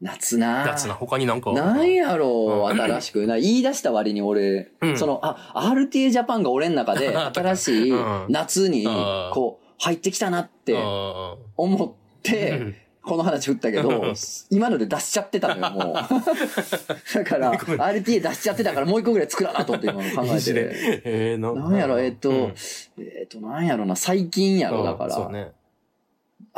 [0.00, 0.64] 夏な。
[0.66, 1.52] 夏な、他になんか？
[1.52, 2.80] なんやろう、うん。
[2.80, 3.26] 新しく。
[3.26, 4.98] な言い出した割に俺、うん。
[4.98, 8.26] その、あ、RTA ジャパンが俺の中で、 新しいうん。
[8.28, 8.84] 夏に
[9.32, 14.02] こう、入ってきたなってあ思って、ーこの話振ったけど、
[14.50, 15.94] 今ので出しちゃってたのよ、もう。
[17.14, 21.00] だから、RTA 出しちゃってたからもう一個ぐらい作らなと思って今の考えて。
[21.04, 22.54] えー、ななんやろ、えっと、うん。
[22.98, 25.10] えっと、なんやろな、最近やろ、だから。
[25.12, 25.52] そうね。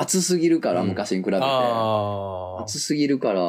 [0.01, 1.43] 暑すぎるから、うん昔に比べて。
[2.63, 3.43] 暑すぎるから、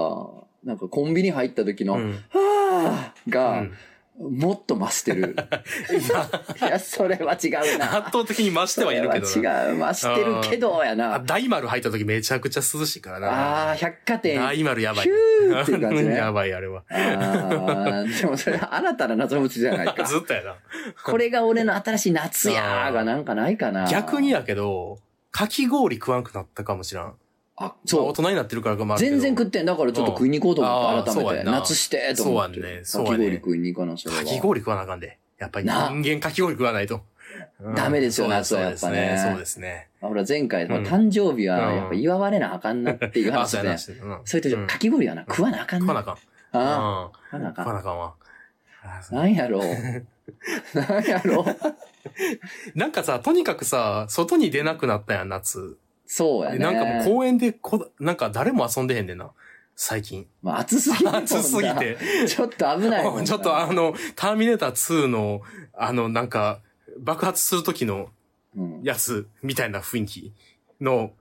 [0.64, 3.72] なんかコンビニ入った時の、うんはぁうが、ん
[4.20, 5.34] もっと増してる。
[6.62, 7.98] いや、それは違うな。
[8.00, 9.40] 圧倒的に増してはいるけど違
[9.76, 9.78] う。
[9.80, 11.20] 増してるけど、やあな。
[11.20, 13.28] 大丸入った時めちゃくちゃ涼しいからな。
[13.30, 14.38] ああ、百貨店。
[14.38, 15.06] 大丸やばい。
[15.06, 16.84] ヒューっていう感じねやばい、あれは。
[16.90, 20.04] ああ、でもそれ新たな謎物じゃないか。
[20.10, 20.56] ずっとやな。
[21.06, 23.88] これが俺の新しい夏やーがなんかないかな。
[23.88, 24.98] 逆にやけど、
[25.32, 27.06] かき氷食わんくなったかもしらん。
[27.06, 28.08] あ、まあそう。
[28.08, 29.66] 大人になってるからかもあるけど全然食ってん。
[29.66, 31.44] だからちょっと食いに行こうと思って、改めて。
[31.44, 32.54] 夏して、と思って。
[32.54, 34.22] そうやんねかそうやねき氷食いに行かな、それは。
[34.22, 35.18] かき氷食わなあかんで。
[35.38, 36.96] やっぱり人な間かき氷食わないと。
[36.96, 37.00] う
[37.72, 39.90] んダメですよ夏はやっぱねそうですね。
[40.02, 43.58] ほら、前回、ん誕生日はやっぱ祝われなあかんなっていう話で。
[43.78, 44.22] そうやな。
[44.26, 45.86] それと、かき氷はな、食わなあかんな。
[45.86, 46.16] 食わなあかん。
[46.54, 47.06] あうん。
[47.06, 47.66] あ、食わなあかん。
[47.66, 48.14] 食わなあかんわ。
[49.12, 49.62] なんやろう。
[50.74, 51.42] なんやろ？
[51.42, 52.78] う。
[52.78, 55.78] なんかさ、とにかくさ、外に出なくなったやん、夏。
[56.06, 56.58] そうやね。
[56.58, 59.32] なんかもう公園でこ、なんか誰も遊んでへんねんな。
[59.76, 60.28] 最近。
[60.42, 61.98] まあ、暑すぎるもんな暑すぎて。
[62.28, 63.24] ちょっと危ないもんな。
[63.26, 65.42] ちょっとあの、ターミネーター2の、
[65.74, 66.62] あの、なんか、
[67.00, 68.10] 爆発する時の
[68.58, 70.34] うん、やつ、みたいな雰囲気
[70.82, 71.12] の、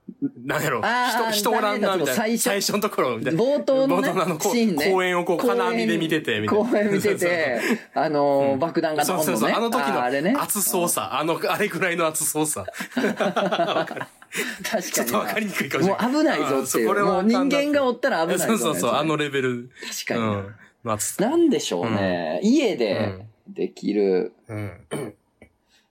[0.44, 2.14] なんやろ、人、人おらんな、みたいな。
[2.14, 3.42] 最初最初のところ、みたいな。
[3.42, 6.70] 冒頭のね冒頭のあの、シーンね公園をこう、金網で見てて、みたいな。
[6.70, 7.60] 公園見てて、
[7.94, 9.32] あの爆弾がどんどんね。
[9.32, 9.56] そうそうそう。
[9.56, 11.18] あの時ああれねの熱そうさ。
[11.18, 12.66] あの、あれぐらいの熱そうさ。
[12.94, 16.08] 確かにちょっとわかりにくいかもしれない。
[16.08, 16.88] もう危ないぞっていう。
[16.88, 18.92] これはもう人間がおったら危ないぞ、そうそうそう。
[18.94, 19.70] あのレレベル。
[19.90, 20.94] 確かにな。
[20.94, 20.98] うん。
[21.18, 22.40] なんでしょうね。
[22.42, 24.32] 家でできる。
[24.48, 24.72] うん。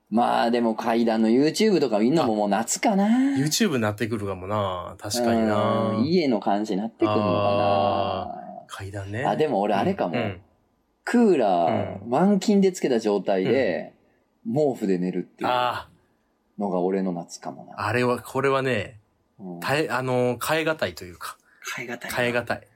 [0.09, 3.07] まあでも階段の YouTube とかみんなももう夏かな。
[3.37, 4.95] YouTube になってくるかもな。
[4.97, 5.47] 確かにう。
[5.47, 8.35] なん家の感じになってくるのか
[8.67, 9.23] 階段ね。
[9.23, 9.31] な。
[9.31, 10.15] あ、でも俺あれかも。
[10.15, 10.41] うん
[11.09, 13.93] クーラー、満勤でつけた状態で、
[14.45, 15.87] 毛布で寝るっていうあ
[16.59, 17.81] のが俺の夏かもな。
[17.81, 18.99] あ、あれは、これはね、
[19.39, 21.37] うん耐え、あの、変え難いというか、
[21.77, 22.17] 変え難いな。
[22.17, 22.67] 変え難い。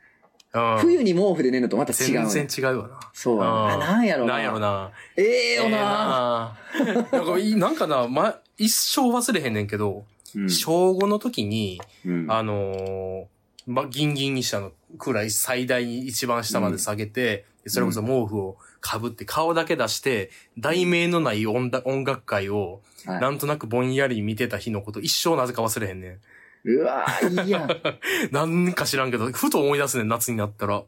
[0.54, 0.78] うん。
[0.80, 2.26] 冬に毛布で寝るのとまた違うね。
[2.28, 3.00] 全然違うわな。
[3.14, 3.42] そう。
[3.42, 4.34] あなんやろな。
[4.34, 4.92] なんやろな。
[5.18, 6.58] ええよな。
[6.80, 7.18] ええな。
[7.20, 13.26] なんかなんかな、ま、一生忘れへんねんけど、うん小5の時に、うんあのー
[13.68, 26.20] ま、ギンギンにしたの、くらい最大に一番下まで下げて、それこそ毛布をかぶって顔だけ出して、題名のない音楽会を、はいなんとなくぼんやり見てた日のこと、一生なぜか忘れへんね
[26.64, 27.06] うわ
[27.44, 27.72] いいやん。
[27.72, 27.82] ん。
[28.32, 30.84] なんか知らんけど、ふと思い出すねん、夏になったら。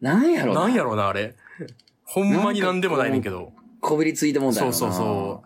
[0.00, 0.60] なんやろな。
[0.62, 1.34] なんやろうな、あれ。
[2.04, 3.52] ほんまになんでもないねんけど。
[3.80, 4.72] こびりついてもんだよな。
[4.72, 5.44] そうそうそ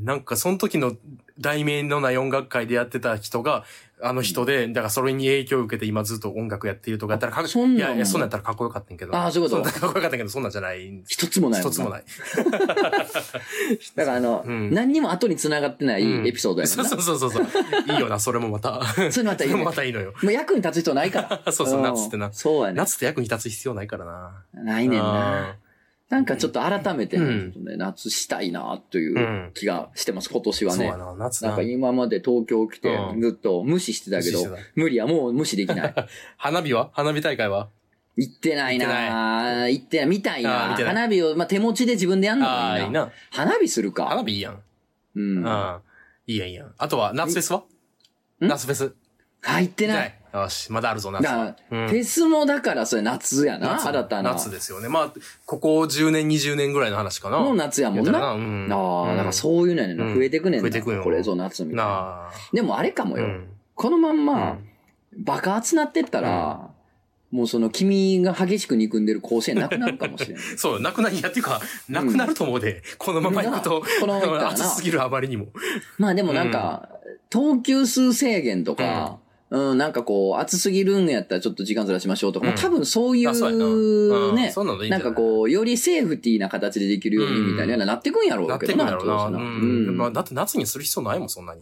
[0.00, 0.04] う。
[0.04, 0.96] なんか、その時の
[1.38, 3.64] 題名のない音楽会でやってた人が、
[4.02, 9.16] あの人で、だからそれに影響を受けて今ずっと音楽やっているとかやったらかっそんなんいやいや、そんなんやったらかっこよかったんやけど。
[9.16, 11.12] あーそういうことかっこよかったけど、そんなんじゃないんです。
[11.12, 12.04] 一つもない一つもない。
[13.94, 16.84] だからあの、うん何にも後に繋がってないエピソードやそう。
[16.84, 17.46] そうそうそう。
[17.88, 18.82] いいよな、それもまた。
[19.10, 20.12] それまたいいねそれもまたいいのよ。
[20.22, 21.42] もう役に立つ人ないから。
[21.52, 22.32] そうそう、ん夏ってな。
[22.32, 22.74] そうやね。
[22.76, 24.42] 夏って役に立つ必要ないからな。
[24.54, 25.56] ないねんな。
[26.12, 30.96] なんかちょっと改めてね、うん夏したいなといううん気がしてます、今年はねそうや。
[30.98, 31.62] な、夏ななんか。
[31.62, 34.38] 今まで東京来てうんずっと無視してたけど
[34.74, 35.94] 無理や、もう無視できない。
[36.36, 36.90] 花火は？
[36.92, 37.70] 花火大会は？
[38.14, 40.06] 行ってないな行ってない。
[40.06, 43.10] 見たいな花火を、まあ、手持ちで自分でやんのああ、がいいな。
[43.30, 44.04] 花火するか。
[44.04, 44.60] 花火いいやん。
[45.16, 45.38] うん。
[45.38, 45.48] うん。
[45.48, 45.80] あ、
[46.26, 46.74] いいやんいいやん。
[46.76, 47.60] あとは、夏フェスは？
[48.42, 48.48] ん？
[48.48, 48.94] 夏フェス。
[49.42, 50.14] 行ってない。
[50.32, 51.56] よし、まだあるぞ、夏は。
[51.68, 54.32] フェスもだからそれ夏やな、夏新たな。
[54.32, 54.88] 夏ですよね。
[54.88, 55.12] まあ、
[55.44, 57.38] ここ10年、20年ぐらいの話かな。
[57.38, 58.12] もう夏やもんな。
[58.12, 58.68] らうん。
[58.70, 60.04] ああ、だかそういうのやねんな。
[60.04, 60.62] うん増えてくねんな。
[60.62, 61.84] 増えてくよこれぞ夏みたいな。
[61.84, 62.32] なあ。
[62.52, 63.24] でもあれかもよ。
[63.24, 63.48] うん。
[63.74, 64.54] このまんまう
[65.18, 66.70] ん、爆発なってったら、
[67.30, 70.42] もうその君が激しく憎んでる甲子園なくなるかもしれない。
[70.56, 75.46] そう、なくなり、いや、っていうか、なくなると思うで、このまま行くと、このまま行ったらな 暑すぎるあまりにも。
[75.98, 76.90] まあでもなんか、
[77.30, 79.18] 投球数制限とか、
[79.52, 89.38] うん、なんかこう、暑すぎるんやったらちょっと時間ずらしましょうとか、うんまあ多分そういあそうやなううんね、そんなのいいんじゃなんかこう、よりセーフティーな形でできるようにみたいななってくんやろなってうけどな、くんだろうな。
[89.38, 89.44] 当然う
[89.92, 89.96] ん。
[89.98, 90.14] まあ、うん。
[90.14, 91.60] だって夏にする必要ないもん、そんなに。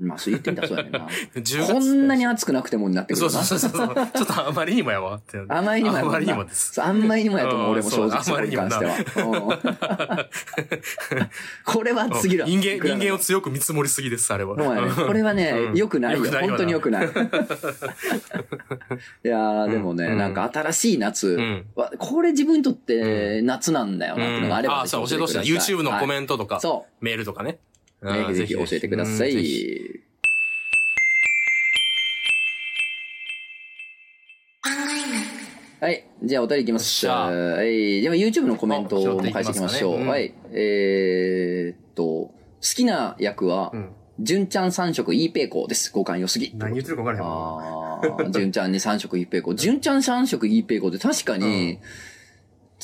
[0.00, 1.06] まあそう言ってみたらそうやねんな。
[1.34, 3.30] 10 月こんなに暑くなくてもになってくるな。
[3.30, 3.94] そうそうそうそう。
[3.94, 5.38] ちょっとあまりにもやわって。
[5.48, 6.82] あまりにもやあまりにもです。
[6.82, 8.96] あんまりにもやと思う、うん俺も正直そこに関しては。
[8.96, 9.70] うん
[11.64, 12.46] これは次だ。
[12.46, 13.18] 人間、人間をを。
[13.18, 14.56] 強く見積もりすぎです、あれは。
[14.56, 14.64] ね。
[15.06, 16.24] これはねう、ん良くないよ。
[16.24, 17.06] 本当に良くない。
[19.24, 21.64] いやー、でもね、うんなんか新しい夏
[21.98, 24.82] これ自分にとって夏なんだよなってのがあれば。
[24.82, 25.42] あ、そう、教えてほしいな。
[25.42, 27.58] YouTube のコメントとか、そメールとかね。
[28.02, 28.12] う。
[28.12, 30.00] ぜひぜひ教えてください。
[35.80, 36.04] はい。
[36.22, 38.02] じゃあ、お便りいきましゃはい。
[38.02, 39.96] では、YouTube のコメントをあ拾っていき返していきましょう。
[39.96, 40.34] ねうんはい。
[40.52, 43.92] えーっと、好きな役はう、ん。
[44.18, 45.90] 純ちゃん三色イーペイコーです。
[45.90, 46.52] 五感良すぎ。
[46.54, 48.18] 何言ってるか分からへんもん。
[48.18, 49.54] ああ、純ちゃんに三色イーペイコー。
[49.56, 51.78] 純ちゃん三色イーペイコーって確かに、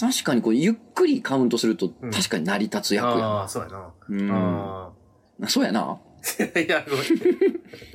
[0.00, 3.26] 確かにこう、ゆっくりカウントすると、うん確かに成り立つ役やな。
[3.26, 3.90] ああ、そうやな。
[4.08, 4.95] うん
[5.42, 5.80] あそうやな。
[5.80, 5.98] あ。
[6.58, 7.04] いや、ごめん。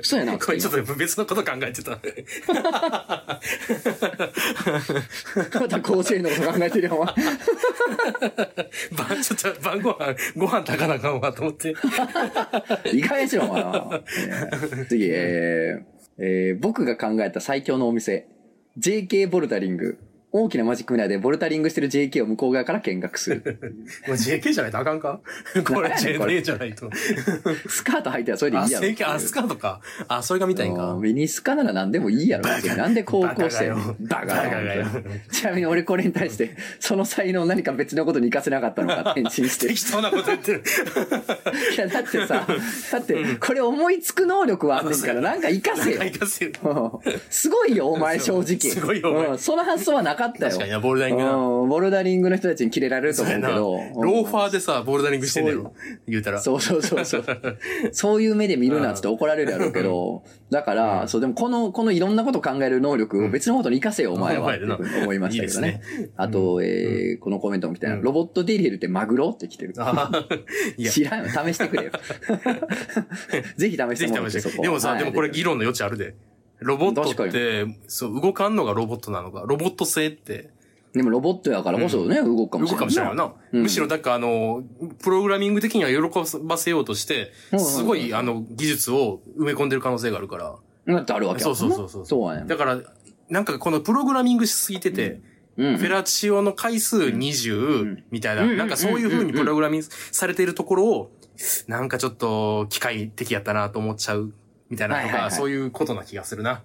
[0.00, 0.38] そうやな。
[0.38, 1.98] これちょっと別のこと考えてた。
[5.60, 7.14] また構成のこと考えてるよ、お前。
[8.96, 11.74] 晩、ちょっと晩ご飯、ご飯炊かなあかんわと思って。
[12.92, 13.88] 意外にしろ、お前な。
[13.92, 15.82] えー次、えー
[16.18, 18.26] えー僕が考えた最強のお店。
[18.78, 19.98] JK ボルダリング。
[20.32, 23.58] 大きなマジックミラーでボルダリングしてる JK を向こう側から見学する。
[24.08, 25.20] もう JK じゃないとあかんか？
[25.64, 26.90] これ JK じゃないと。
[27.68, 29.10] スカート履いてらそれでいあ、いやろ。
[29.12, 29.80] あ、スカートか。
[30.08, 31.00] あ、それが見たいんうかん。
[31.00, 32.44] ミニスカなら何でもいいやろ。
[32.76, 33.70] なんで高校生
[34.00, 34.86] バカがよ
[35.30, 39.66] ちなみに俺これに対して、その才能を何か別のことに活かせなかったのか返信して。
[39.66, 40.62] い適当なこと言ってる。
[41.76, 42.46] や、だってさ、
[42.92, 46.02] だって、これ思いつく能力はあんねんから、なんか活かせよ。
[46.02, 46.52] 行かせる。
[46.64, 46.90] うん
[47.30, 48.58] すごいよ、お前、正直。
[48.72, 50.50] すごいよその発想はなかったよ。
[50.50, 51.32] 確かにな、ボルダリングな。
[51.34, 53.78] うんボルダリングの人たちにキレられると思うけど。
[53.96, 55.72] ローファーでさ、ボルダリングしてんだよ。
[56.06, 56.40] 言うたら。
[56.40, 57.24] そうそうそうそう。
[57.92, 64.54] そういう目で見るなって怒られるやろうけど、だから、そう、でもこの、このいろんなこと考える能力を別のことに活かせよ、お前は。
[65.02, 65.80] 思いましたけどね。
[65.98, 69.74] いいあと、えー、このコメントも来て、うんロボットデリヘルってマグロって来てる。
[70.90, 71.28] 知らんよ。
[71.28, 71.90] 試してくれよ。
[73.56, 74.40] ぜひ試してもらって。
[74.40, 76.14] でもさ、はいでもこれ議論の余地あるで。
[76.62, 79.44] ロボット確って、そう、動かんのがロボットなのか。
[79.46, 80.50] ロボット性って、
[80.94, 82.76] でもロボットやからこそね、動くかもしれない。
[82.76, 83.32] 動くかもしれないよな。
[83.52, 84.62] うんむしろ、だからあの、
[85.02, 90.54] プログラミング的には喜ばせようとして、うんうんうんすごいあの、技術を埋め込んでる可能性があるから。
[90.94, 92.06] だってあるわけやそうそうそうそう。
[92.06, 92.78] そうやねだから、
[93.30, 95.20] なんかこのプログラミングしすぎてて、
[95.56, 95.78] うん。
[95.78, 101.10] フェラチオの回数20みたいな、うんなんかそういう風にプログラミングされているところを、
[101.66, 104.32] なんかちょっと機械的やったなと思っちゃう
[104.72, 106.62] みたいなとか、はいはいはいそういうことな気がするな。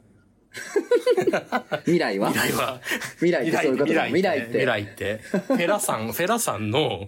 [1.83, 2.31] 未来は？
[2.31, 2.79] 未来は。
[3.15, 4.05] 未来ってそういうことだ。
[4.05, 4.47] 未来って。
[4.47, 5.17] 未来って。
[5.17, 7.05] フェラさん、フェラさんの、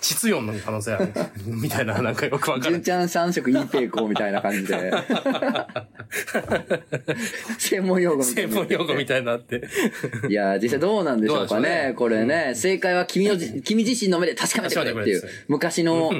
[0.00, 1.12] 秩序の可能性ある。
[1.44, 2.70] みたいな、なんかよくわかる。
[2.70, 4.92] 純ちゃん三色イーペイみたいな感じで。
[7.58, 8.52] 専門用語みたいな。
[8.52, 9.64] 専門用語みたいになって。
[10.30, 11.88] いやー、実際どうなんでしょうかね。
[11.88, 16.12] ねこれね、正解は君のじ、君自身の目で確かめてくれっていう昔の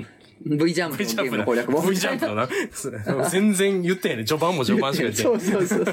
[0.42, 1.24] V ジャンプのジャンプな。
[1.24, 2.48] ゲームの攻略 V ジャンプのな。
[3.30, 4.24] 全然言ってへんね。
[4.24, 5.84] 序盤も序盤しか言ってへんそうそうそう。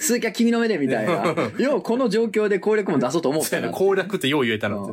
[0.00, 1.34] 続きは君の目でみたいな。
[1.58, 3.70] よう、この状況で攻略も出そうと思ったな。
[3.70, 4.76] 攻略ってよう言えたな。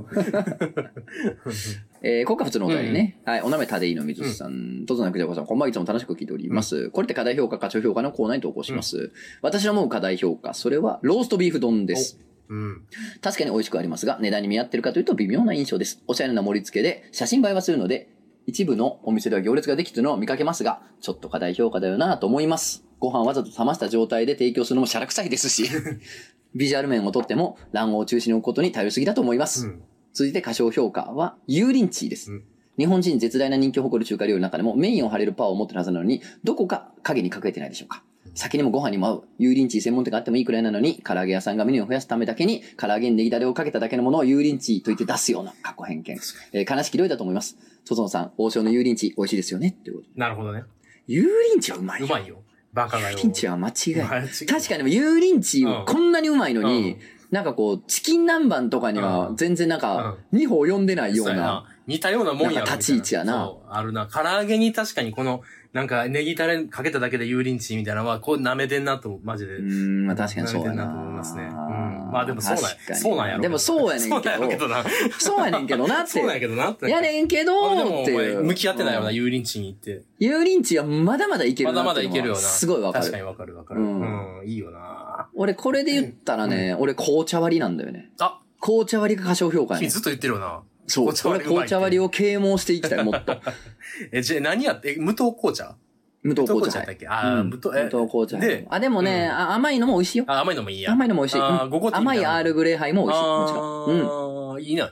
[2.01, 3.19] えー、国家普通のお便りね。
[3.25, 3.41] はい。
[3.41, 4.85] お名前、タデイの水さん。
[4.85, 6.89] とぞなくじゃこさん、こんばんはいつも楽しく聞いております。
[6.91, 9.11] これって課題評価、課長評価のコーナーに投稿します。
[9.41, 12.19] 私の思う課題評価、それは、ローストビーフ丼です。
[12.49, 12.81] うん。
[13.21, 16.03] 確かに美味しくありますが、値段に見合ってるかというと微妙な印象です。
[16.07, 18.09] おしゃれな盛り付けで、写真映えはするので、
[18.47, 22.83] 一部のお店では行列ができているのを見かけますが、ちょっと課題評価だよなと思います。
[22.99, 25.69] ご飯わざと冷ました状態で提供するのもシャラ臭いですし、
[26.55, 29.67] ビジュアル面をとっても卵黄を中心に置くことに頼りすぎだと思います。
[29.67, 29.81] うん
[30.13, 32.31] 続いて過小評価は、油淋鶏です。
[32.31, 32.43] うん
[32.77, 38.03] 日本人絶大な人気を誇る中華料理の中でもメインを張れるパワーを持ってるはずなのに、どこか影に隠れてないでしょうか。
[38.33, 46.17] 先にもご飯にも合う油淋鶏専門店があってもいいくらいなのに、唐揚げ屋さんがメニューを増やすためだけに、唐揚げにネギダレをかけただけのものを油淋鶏と言って出すような過去偏見。
[46.51, 47.57] えー悲しき料理だと思います。
[47.85, 50.05] トゾンさん、王将の油淋鶏美味しいですよねってこと。
[50.15, 50.63] なるほどね。
[51.07, 52.07] 油淋鶏はうまいうよ。
[52.07, 52.41] まいよ。
[52.73, 53.17] バカがよ。
[53.17, 54.27] 油淋鶏は間違いない。
[54.27, 56.99] 確かに油淋鶏うんこんなにうまいのに、うん
[57.31, 61.65] なんかこう、チキン南蛮とかにはうん全然なんか、二歩及んでないような。
[61.87, 64.07] 似たようなもんやろ立ち位置やなそう、あるな。
[64.07, 65.41] 唐揚げに確かにこの、
[65.73, 69.55] なんかネギタレかけただけで油淋鶏みたいなのは、こう舐めてんなと、マジで。
[69.55, 70.73] うーん、まあ確かにそうやな。
[70.73, 74.29] 慣れてんなと思いますねうんまあでもそうなんやそうなんやろでもそうやねんそうけど。
[74.29, 74.85] なんやろけどな。
[75.19, 76.09] そうやねんけどなって。
[76.11, 76.89] そうやけどなって。
[76.89, 78.35] やねんけどって。
[78.35, 80.03] 向き合ってないよな、うん油淋鶏に行って。
[80.21, 82.39] 油淋鶏はまだまだいけるまだまだいけるよな。
[82.39, 83.05] すごいわかる。
[83.05, 83.81] 確かにわかるわかる。
[83.81, 84.47] ううんん。
[84.47, 85.27] いいよな。
[85.35, 88.11] 俺これで言ったらね、俺紅茶割りなんだよね。
[88.19, 90.61] あ、紅茶割りが過小評価やねずっと言ってるよな。
[90.87, 91.13] そう。
[91.13, 93.37] 紅茶割り紅茶割りを啓蒙していきたい、もっと。
[94.11, 95.75] え、じゃあ何やって、え無糖紅茶？
[96.23, 96.79] 無糖紅茶。
[96.79, 97.07] 無糖紅茶だっけ？
[97.07, 98.37] あ無糖え無糖紅茶。
[98.37, 100.25] であ、でもね、甘いのも美味しいよ。
[100.27, 100.91] あ、甘いのもいいや。
[100.91, 101.41] 甘いのも美味しい。
[101.41, 103.25] 甘いアールグレイハイも美味しい。
[103.25, 104.55] もちろん。
[104.55, 104.63] うん。
[104.63, 104.91] いいな。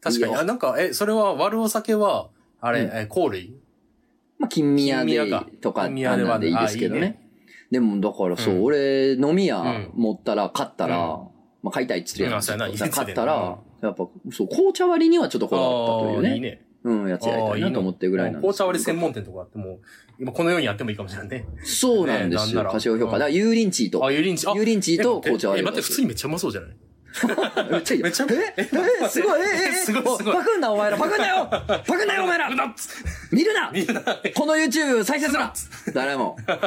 [0.00, 0.34] 確かに。
[0.34, 2.28] あ、なんか、え、それは割るお酒は、
[2.60, 3.54] あれ、うんえ、香類？
[4.38, 5.18] まあ、金宮で
[5.60, 7.20] とか、金宮ででいいですけどね。
[7.70, 11.02] でも、だからそう、うん俺、飲み屋うん持ったら、買ったら、うん
[11.62, 12.42] まあ、買いたいっつってるやん。
[12.42, 12.54] 買
[13.10, 13.56] ったら、
[13.88, 16.34] やっぱ、そう、紅茶割りにはちょっとこだわったというね。
[16.34, 16.62] いいね。
[16.84, 19.78] うん、やつやりたいなと思ってるぐらいなんです紅茶割り専門店とかあっても、
[20.20, 21.46] 今このようにやってもいいかもしれないね。
[21.64, 22.62] そうなんですよ。
[22.64, 23.12] 過小評価。
[23.12, 24.48] だから、油淋鶏と、あ、油淋鶏。
[24.48, 25.66] あ油淋鶏と紅茶割え、り。
[25.66, 26.70] 待って、普通にめっちゃうまそうじゃない？
[27.70, 28.04] めっちゃいいよ。
[28.04, 28.54] めっちゃえ？
[28.56, 28.68] え？
[29.04, 29.08] え？
[29.08, 29.40] すごい。
[29.40, 29.44] え？
[29.44, 29.46] え？
[29.46, 29.68] え？
[29.68, 30.16] えすごい。
[30.18, 30.34] すごい。
[30.34, 30.96] おパクんなお前ら。
[30.96, 31.46] パクんなよ。
[31.50, 32.50] パクんなよお前ら。
[33.30, 33.70] 見るな。
[33.72, 34.00] 見るな。
[34.34, 35.52] この YouTube 再生すな。
[35.92, 36.36] 誰も。
[36.46, 36.58] あ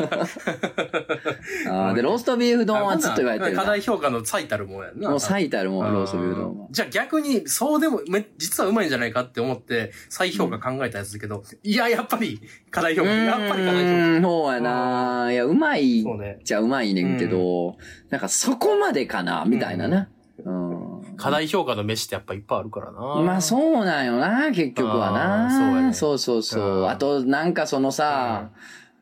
[1.92, 3.62] ーで、ローストビーフ丼はずっと言われてるな。
[3.62, 5.10] 課題評価の最たるもんやんな。
[5.10, 6.68] もう最たるもん、ローストビーフ丼は。
[6.72, 12.40] じゃあ逆に、そうでも、め、実はうまいんじゃないかって思って、再評価考えたやつだけど、いや、やっぱり、
[12.72, 13.10] 課題評価。
[13.10, 15.30] やっぱり課題評うーん、そうやな。
[15.32, 16.40] いや、うまいそうね。
[16.44, 17.76] じゃうまいねんけど、
[18.10, 20.08] なんかそこまでかな、みたいなな。
[20.46, 21.16] うん。
[21.18, 21.24] 価。
[21.26, 23.00] 課題評価の飯ってやっぱいっぱいあるからな。
[23.22, 25.50] まあそうなんよな、結局はな。
[25.50, 28.50] そうやねそうそうそううんあと、なんかそのさ、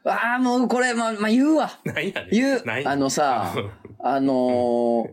[0.05, 1.71] ああ、もうこれ、まあ、まあ言うわ。
[1.83, 2.29] 何やねん。
[2.31, 2.85] 言う何。
[2.85, 3.53] あのさ、
[3.99, 5.09] あのー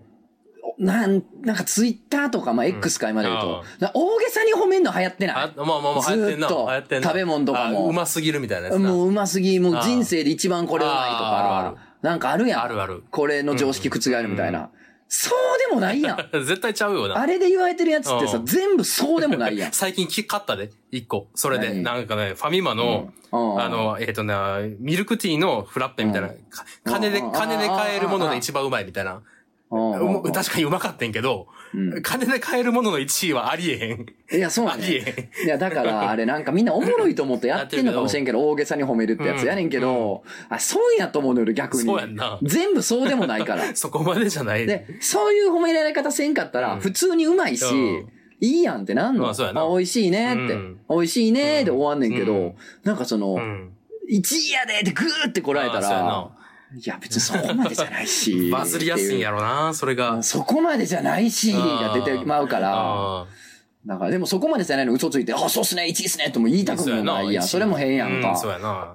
[0.79, 5.37] なん、なんかツイッターとか、まあ X か今で言うと、な大げさに褒めんの流行ってない？
[5.37, 7.09] あ、まあまあまあ、流行ってんな。
[7.09, 8.91] 食べ物とかもあうますぎるみたいなやつな。
[8.91, 12.63] もううますぎ、もう人生で一番これうまいとあーあるか、なんかあるやん。
[12.65, 14.71] あるあるこれの常識覆るみたいな。
[15.15, 16.29] そうでもないやん。
[16.33, 17.19] 絶対ちゃうよな。
[17.21, 19.73] あれで言われてるやつってさう、ん全部そうでもないやん。
[19.75, 21.29] 最近き買ったで、一個。
[21.35, 21.69] それで。
[21.69, 21.83] 何？
[21.83, 24.35] なんかね、ファミマの、うんあの、えっ、とね、
[24.79, 26.29] ミルクティーのフラッペみたいな。
[26.29, 29.21] うんか金で、うん金で買えるもので一番うまいみたいな。
[29.71, 34.07] うんうも確かにうまかったんけど、うん金で買えるものの1位はありえへん。
[34.37, 35.31] いや、そうありえね。
[35.39, 35.47] へん。
[35.47, 41.99] いや、だから、あれなんかみんなおもろいと思ってやってんのかもしれんけど、大げさに褒めるってやつやねんけど、あ、そうやと思うのよ、逆にそう。
[41.99, 42.39] やんな。
[42.43, 43.65] 全部そうでもないから。
[43.77, 44.67] そこまでじゃない。
[44.67, 48.09] で、そういう褒められ方せんかったら、うん普通にうまいし、うん
[48.41, 49.23] いいやんってなんの？
[49.23, 50.55] まあそうやな美味しいねって。
[50.55, 53.71] うん美味しいねって終わんねんけど、うんなんかその、うん。
[54.11, 56.31] 1位やでってグーってこられたらな、
[56.75, 58.49] いや別にそこまでじゃないし。
[58.51, 60.23] バズりやすいんやろな、それが。
[60.23, 63.27] そこまでじゃないし、が出てまうから、あ
[63.85, 67.45] だからでもそこまでじゃないの嘘ついて、あ、そうっすね、1位っすね、とも言いたくもないやん。
[67.45, 68.31] それも変やんか。
[68.31, 68.95] うんそうやな。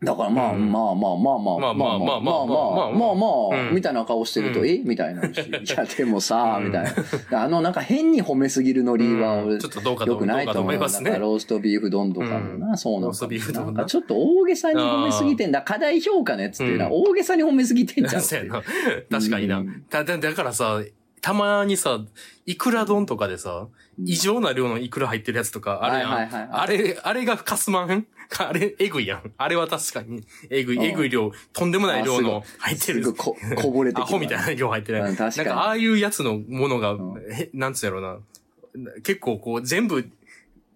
[0.00, 5.40] だからまあ、うんまあまあまあまあ、まあまあまあまあまあまあ、みたいな顔してると、うんえみたいなし。
[5.40, 6.84] いや、でもさ、うんみたい
[7.32, 7.42] な。
[7.42, 15.62] あの、なんか変に褒めすぎるノリは、俺うんちょっとどうかとよくないと思いますローストビーフ丼とかもな、そうなのローストビーフ丼ななんかちょっと大げさに褒めすぎてんだ。
[15.62, 18.22] 課題評価のやつっていうのはうん大げさに褒めすぎてんじゃん。
[18.22, 20.80] 確かになだからさ、
[21.28, 22.00] たまにさ、
[22.46, 23.68] イクラ丼とかでさ、
[24.02, 26.10] 異常な量のイクラ入ってるやつとか、あれやん。
[26.10, 26.60] はいはいはいはい。
[26.62, 28.06] あれ、あれがかすまん？
[28.38, 29.32] あれ、えぐいやん。
[29.36, 30.84] あれは確かに、えぐい、うん。
[30.84, 33.04] えぐい量、とんでもない量の入ってる。
[33.04, 33.14] すぐ。
[33.14, 35.04] ここぼれてくる アホみたいな量入ってる。
[35.04, 35.48] うん確かに。
[35.48, 37.14] なんか、ああいうやつのものが、ん。
[37.30, 38.18] へなんつうやろうな。
[39.02, 40.08] 結構こう、全部、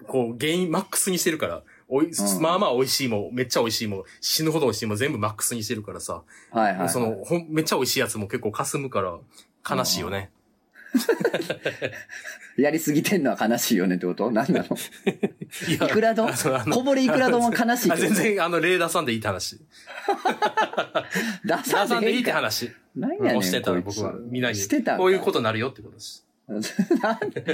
[0.06, 2.10] こう、原因マックスにしてるから、おい、ん。
[2.42, 6.88] まあまあ美味しいも、めっちゃ美味しいも、死ぬほど美味しいも全部マックスにしてるからさ、はいはい。
[6.90, 9.18] その、ほん、めっちゃ美味しいやつも結構霞むから、
[9.68, 10.30] 悲しいよね。
[12.58, 14.30] やりすぎてんのは悲しいよねってこと？
[14.30, 14.76] 何なの
[15.68, 16.30] いくら丼？
[16.70, 19.58] こぼれいくら丼は悲しい全然、あの、例出さんでいいって話。
[21.44, 22.70] 出出さんでいいってか話。
[22.94, 23.36] 何やねん。
[23.38, 24.56] 押してた僕は、みんなに。
[24.56, 26.26] してたこういうことになるよってことです。
[26.48, 27.44] なんで、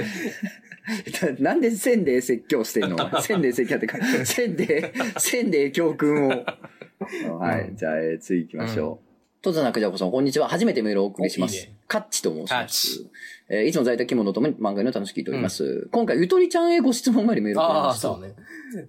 [1.39, 3.21] なんでせんで説教してんの？
[3.21, 6.45] せんで説教ってか、せんで、せんで教訓を。
[7.39, 7.71] はい。
[7.75, 9.08] じゃあ、えー次行きましょう。
[9.41, 10.49] とつなくじゃこさん、こんにちは。
[10.49, 11.53] 初めてメールをお送りします。
[11.55, 13.09] おいいねカッチと申しますチ。
[13.47, 15.87] えーいつも在宅着物ともに漫画の楽しく聞いております。
[15.91, 18.07] 今回、ゆとりちゃんへご質問がありメールを送りああ、ました。
[18.09, 18.33] そうね。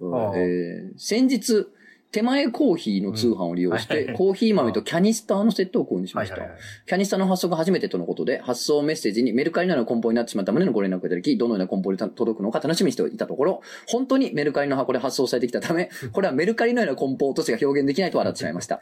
[0.01, 1.67] うんああえー先日、
[2.11, 6.35] 手前コーヒーの通販を利用して、コーヒー豆とキャニスターのセットを購入しました。
[6.35, 18.81] キャニスタの発送が初めてとのことで、発送メッセージにメルカリのような梱包になってしまった旨のご連絡をいただき、どのような梱包で届くのか楽しみにしていたところ、本当にメルカリの箱で発送されてきたため、これはメルカリのような梱包としか表現できないと笑ってしまいました。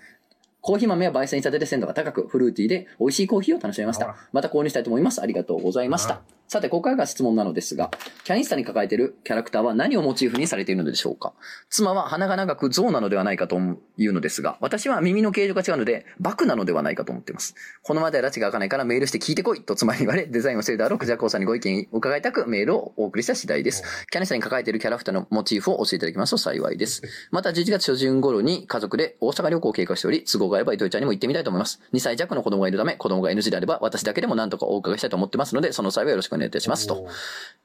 [0.62, 4.16] コーヒー豆は焙煎したてで鮮度が高く、フルーティーで美味しいコーヒーを楽しめました。
[4.32, 5.22] また購入したいと思います。
[5.22, 6.39] ありがとうございましたあ。
[6.50, 7.92] さて、ここからが質問なのですが、
[8.24, 11.34] キャニスタに抱えているキャラクターは何をモチーフにされているのでしょうか？
[11.70, 13.60] 妻は鼻が長く象なのではないかと
[13.98, 17.54] いうのですが、私は耳の形状が違うので、バクなのではないかと思っています。
[17.84, 24.08] このまでは拉致が開かないからメールして聞いてこいと妻に言われ、デザインをしているだろうクジャコウさんにご意見伺いたくメールをお送りした次第です。
[24.10, 27.04] キャニスタに抱えているキャラクターのモチーフを教えていただきますと幸いです。
[27.30, 31.80] また11月初旬頃に家族で大阪旅行を計画しており、都合があれば糸井ちゃんにも行ってみたいと思います。
[31.94, 37.08] 2歳弱の子供がいるため、子供が NG であれば私だけでも何とかお伺いしたいと思ってますので、その際はよろしくお願いいたしますと。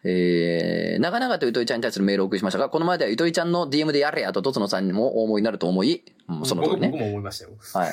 [0.06, 6.88] えー、長々とゆとりちゃんに対するメールをお送りしましたが、この前ではゆとりちゃんの DM でやれやととつのさんにもお思いになると思い、うん、その通りね。
[6.88, 7.52] 僕僕も思いましたよ。
[7.72, 7.92] はい。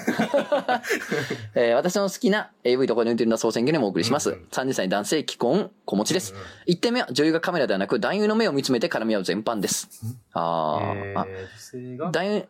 [1.56, 4.32] えー私の好きな AV とかに浮いてるの総選挙にもお送りします。
[4.32, 6.36] うん30歳男性、既婚、子持ちです。
[6.68, 9.90] 1点目は女優がカメラではなく男優の目を見つめて絡み合う全般です。
[10.34, 12.12] あー、あ、えー女性が？
[12.12, 12.44] 男優、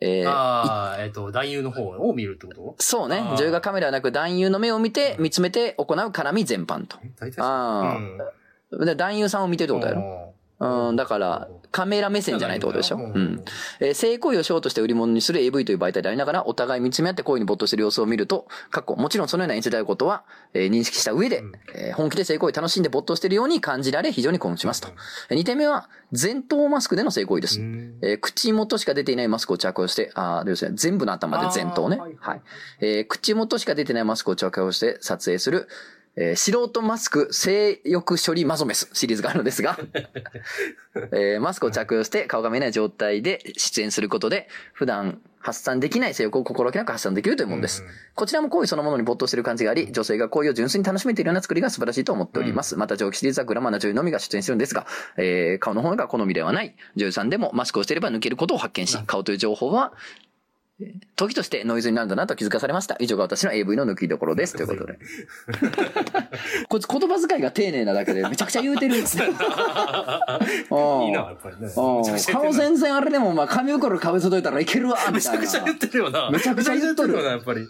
[0.00, 2.82] えーああ、えっと、男優の方を見るってこと？
[2.82, 3.16] そうね。
[3.18, 3.34] あ。
[3.34, 3.36] ー。
[3.36, 6.98] 女優がカメラなく男優の目を見て、見つめて行う絡み全般と。
[7.18, 8.84] 大体あー。
[8.84, 10.27] で男優さんを見てるってことやろ？
[10.60, 12.96] うん、だから、カメラ目線じゃないってことでしょ？
[12.96, 13.44] ううんん。
[13.78, 24.88] えー性行為をショーとして売り物にする AV という媒体でありながら、お互い見つめ合って行為に没頭している様子を見ると、過去、もちろんそのような演出であることは、えー認識した上で、うんえー本気で性行為を楽しんで没頭しているように感じられ、非常に興奮しますと。
[25.30, 27.60] えー二点目は、前頭マスクでの性行為です。
[27.60, 31.98] うんえー口元しか出ていないマスクを着用して、あー要するに全部の頭で前頭ね。
[31.98, 32.40] はいはい。
[32.80, 35.68] えー口元しか出てないマスクを着用して撮影する、
[36.20, 39.78] えー素人マスク性欲処理マゾメスシリーズがあるのですが、
[41.12, 47.82] えーマスクを着用して顔が見えない状態で出演することで、普段発散できない性欲を心置きなく発散できるというものです。
[47.82, 47.88] うん
[48.18, 52.74] こちらも行為そのものに没頭している感じがあり、女性が行為を純粋に楽しめているような作りが素晴らしいと思っております。
[52.76, 56.74] また上記シリーズはグラマーな女優のみが出演してるんですが、えー顔の方が好みではない。
[56.96, 60.27] 女優さんでもマスクをしていれば抜けることを発見し、顔という情報は、えー
[61.16, 62.96] 時としてノイズになるんだなと気づかされました。
[63.00, 64.54] 以上が私の AV の抜きどころです。
[64.56, 64.98] ということで。
[66.68, 69.24] こいつ言葉遣いが丁寧なだけでめちゃくちゃ言うてる んですね。
[69.26, 71.68] いいな、やっぱりね。
[71.74, 75.64] 顔全然あれでも、まあ、紙袋かぶせといたらいけるわ、みたいなめちゃくちゃ。
[75.64, 76.30] 言ってるよな。
[76.30, 77.60] めちゃくちゃ言ってるよな、やっぱり。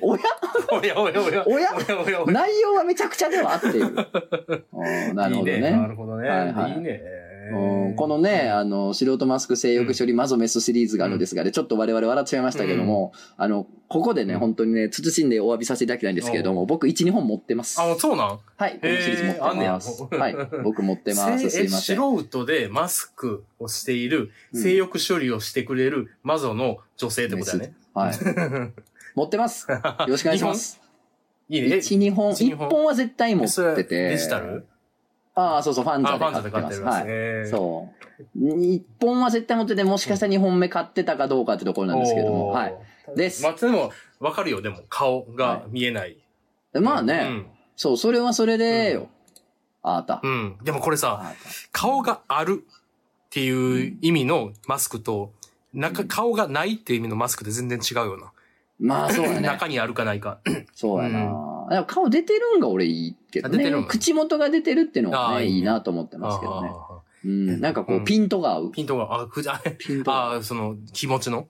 [0.00, 0.22] おや？
[0.70, 1.44] おやおやおや。
[1.46, 1.70] おや。
[2.26, 3.86] 内容はめちゃくちゃではあっている。
[3.86, 5.60] うんなるほどね。
[5.70, 6.28] なるほどね。
[6.28, 7.00] はいはいね。
[7.52, 17.80] うんこのね、あの、素人マスク性欲処理マゾメスシリーズがあるんですが、でちょっと我々笑っちゃいましたけども、あの、ここでね、うん本当にね、慎んでお詫びさせていただきたいんですけれども、僕1、2本持ってます。
[17.80, 18.38] あ、そうなん？
[18.56, 20.02] はい、このシリーズ持ってます。
[20.14, 21.50] はい、僕持ってます。
[21.50, 21.96] すいえません。
[21.96, 27.74] 素人でマスクをしている、うん性欲処理をしてくれるマゾの女性ってことだね。
[27.94, 28.14] はい。
[29.14, 29.66] 持ってます。
[29.70, 30.80] よろしくお願いします。
[31.48, 31.68] いいね。
[31.68, 32.68] え1、2本、1一二本？
[32.70, 34.08] 本は絶対持ってて。
[34.10, 34.66] デジタル？
[35.36, 37.04] ああ、そうそう、ファンザあ、ファンザでで買ってます。
[37.06, 37.48] はい。
[37.48, 38.03] そう。
[38.36, 42.48] 一本は絶対持ってて、もしかしたら二本目買ってたかどうかってところなんですけども。
[42.48, 42.74] はい。
[43.16, 46.18] ですまあ、でも、わかるよ、でも、顔が見えない。
[46.72, 47.44] まあね、
[47.76, 49.08] そう、それはそれでよ。
[49.82, 50.28] あーたう。
[50.28, 50.30] ん。
[50.30, 50.64] うん。
[50.64, 51.34] でもこれさ、
[51.72, 55.32] 顔があるっていう意味のマスクと、
[55.72, 58.32] 中、顔がないっていう意味のマスクって全然違うよな。
[58.78, 59.40] まあそうやね。
[59.46, 60.40] 中にあるかないか。
[60.74, 61.18] そうやな。
[61.70, 63.86] でも顔出てるんが俺いいけどねあ出てるん。
[63.86, 66.70] 口元が出てるっていうのはねいいなと思ってますけどね。
[67.24, 67.60] あうん。
[67.60, 68.66] なんかこううんピントが合う。
[68.68, 70.38] ーピントが、あ、くじ、あ、ピントが合う。
[70.40, 71.48] あ、その、気持ちの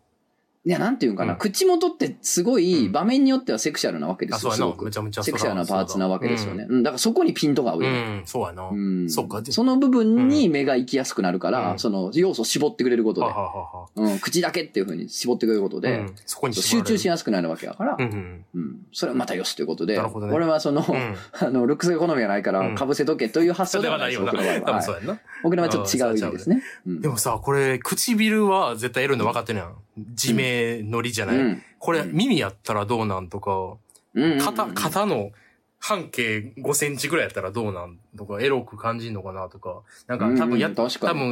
[0.66, 1.34] いや、なんていうんかな。
[1.34, 4.52] うん口元ってすごいうん場面によってはセクシャルなわけであ、すよ。
[4.52, 4.72] そうやな。
[4.72, 6.64] すごくめちゃめちゃセクシャルなパーツなわけですよね。
[6.68, 6.82] うんうん。
[6.82, 7.98] だからそこにピントが合うよね。
[7.98, 8.62] うん、そうやな。
[8.62, 18.44] はうんそっかその部分に目が行きやすくなるから、うんその要素を絞ってくれることで、はははうん、口だけっていうふうに絞ってくれることで、うんそこに集中しややすくなるわけだから、うんうん。
[18.54, 21.14] うんそれはまたよしということで、なるほどね俺はその、うん。
[21.46, 24.78] あの、ルックスが好みがないから、うん被せとけという発そ想でれはないいです僕の場合多は。
[24.78, 25.20] はい分そうやんな。
[25.42, 26.62] 僕の場合はちょっと違う意味ですね。
[26.86, 29.74] うんでもさ、これ、唇は絶対エロいの分かってるやん。
[30.14, 31.36] 地名のりじゃない？
[31.36, 33.76] うんこれ、うん耳やったらどうなんとか、
[34.14, 35.30] うんうん肩、肩の
[35.78, 40.90] 半径5センチぐらいやったらどうなんとか、エロく感じんのかなとか、なんか多分やっ、うん多に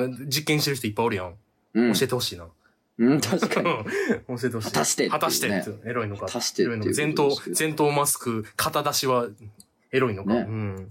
[0.08, 1.34] 分実験してる人いっぱいおるやん。
[1.74, 2.46] うん教えてほしいな。
[2.98, 3.64] うん、確かに。
[4.28, 4.70] 教えてほしい。
[4.70, 6.26] 果たしてね果たしてエロいのか。
[6.26, 9.28] 果たして前頭、前頭マスク、肩出しは
[9.90, 10.34] エロいのか。
[10.34, 10.88] ねうん。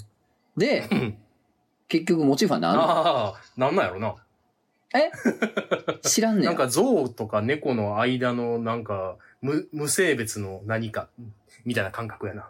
[0.57, 1.17] で、うん
[1.87, 2.71] 結局モチーフは何？
[2.73, 4.15] なのああ、なんなんやろな。
[4.93, 5.11] え？
[6.07, 6.51] 知らんねや。
[6.51, 11.07] なんか象とか猫の間のなんか無無性別の何か
[11.65, 12.49] みたいな感覚やな。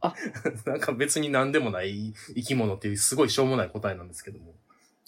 [0.00, 0.14] あ
[0.66, 4.54] なんか別に何でもない生き物っていうすごいしょうもない答えなんですけども。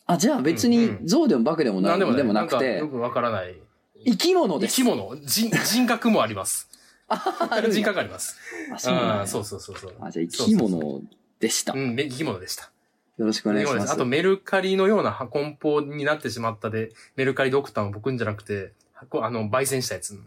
[0.06, 2.16] あ、じゃあ別にうん象でもバクでも何何でもない。
[2.18, 3.56] でもなくてんかよ、くわからない。
[4.04, 4.74] 生き物です。
[4.76, 6.68] 生き物人、人格もあります。
[7.08, 8.36] あ人格あります。
[8.72, 9.94] あ、そうそうそうそう。
[10.00, 11.02] あ、じゃあ生き物
[11.40, 11.72] でした。
[11.74, 12.70] ようん、め生き物でした。
[13.18, 13.92] ろしくお願いします。
[13.92, 18.72] あとメルカリのような梱包になってしまったで、メルカリドクターの僕んじゃなくて、
[19.08, 20.18] こあの、焙煎したやつ。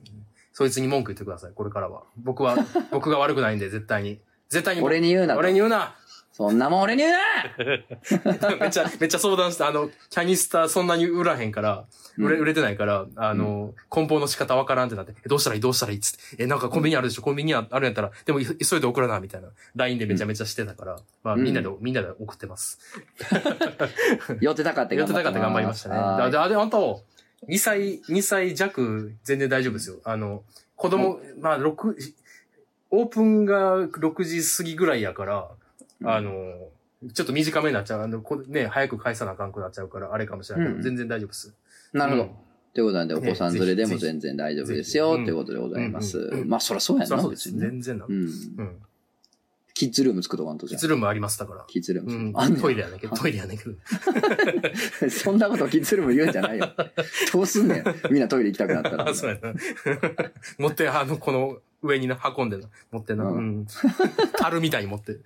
[0.54, 2.04] そいつに文句言ってください、これからは。
[2.18, 2.58] 僕は、
[2.92, 4.20] 僕が悪くないんで、絶対に。
[4.50, 4.82] 絶対に。
[4.82, 5.96] 俺に言うなと俺に言うな
[6.38, 9.68] そんなもん俺に言うなめっちゃ、めっちゃ相談した。
[9.68, 11.86] あの、キャニスターそんなに売らへんから、
[12.16, 15.62] 売れ、うん売れてないから、あの、梱包の仕方わからんってなって、えどうしたらいい？
[15.62, 15.98] どうしたらいい？
[15.98, 16.44] っつって。
[16.44, 17.24] え、なんかコンビニあるでしょ？
[17.24, 19.48] コンビニあるんやったら、でもい急いで送らな、みたいな。
[19.76, 22.78] LINE でめちゃめちゃしてたから、まあうんみんなで、みんなで送ってます。
[24.40, 25.96] 寄ってたかってやって頑張ったかって頑張りましたね。
[25.98, 27.04] はいで、あで、あと、
[27.50, 29.98] 2歳、2歳弱、全然大丈夫ですよ。
[30.04, 30.44] あの、
[30.76, 31.96] 子供、まあ、6、
[32.92, 35.48] オープンが6時過ぎぐらいやから、うん
[36.04, 36.32] あの、
[37.14, 38.02] ちょっと短めになっちゃう。
[38.02, 41.54] あの、こね、早く返さなあかんくなっちゃうから、あれかもしれないけど、うん全然大丈夫です。
[41.94, 42.24] なるほど。
[42.24, 42.30] うん
[42.74, 46.20] ということなんで、お子さん連れでも全然大丈夫ですよ、ということでございます。
[46.20, 47.52] うんうんまあ、そらそうやな、そりゃそうです。
[47.52, 47.70] 別にね。
[47.70, 48.06] 全然な。
[48.06, 48.08] う。
[48.08, 48.78] うんん。
[49.74, 50.80] キッズルーム作っとかんとじゃん。
[50.80, 51.66] キッズルームあります、だから。
[51.68, 52.34] キッズルーム。
[52.36, 53.72] あんねんトイレやねんけど、トイレやねんけど。
[55.10, 56.70] そんなことキッズルーム言うんじゃないよ。
[57.34, 57.84] どうすんねん。
[58.12, 59.10] みんなトイレ行きたくなったら。
[59.10, 59.54] あ、 そうやな。
[60.60, 63.26] 持って、あの、この、上にな、運んでな、持ってな。
[63.26, 63.68] ううんん。
[64.38, 65.18] 樽みたいに持って。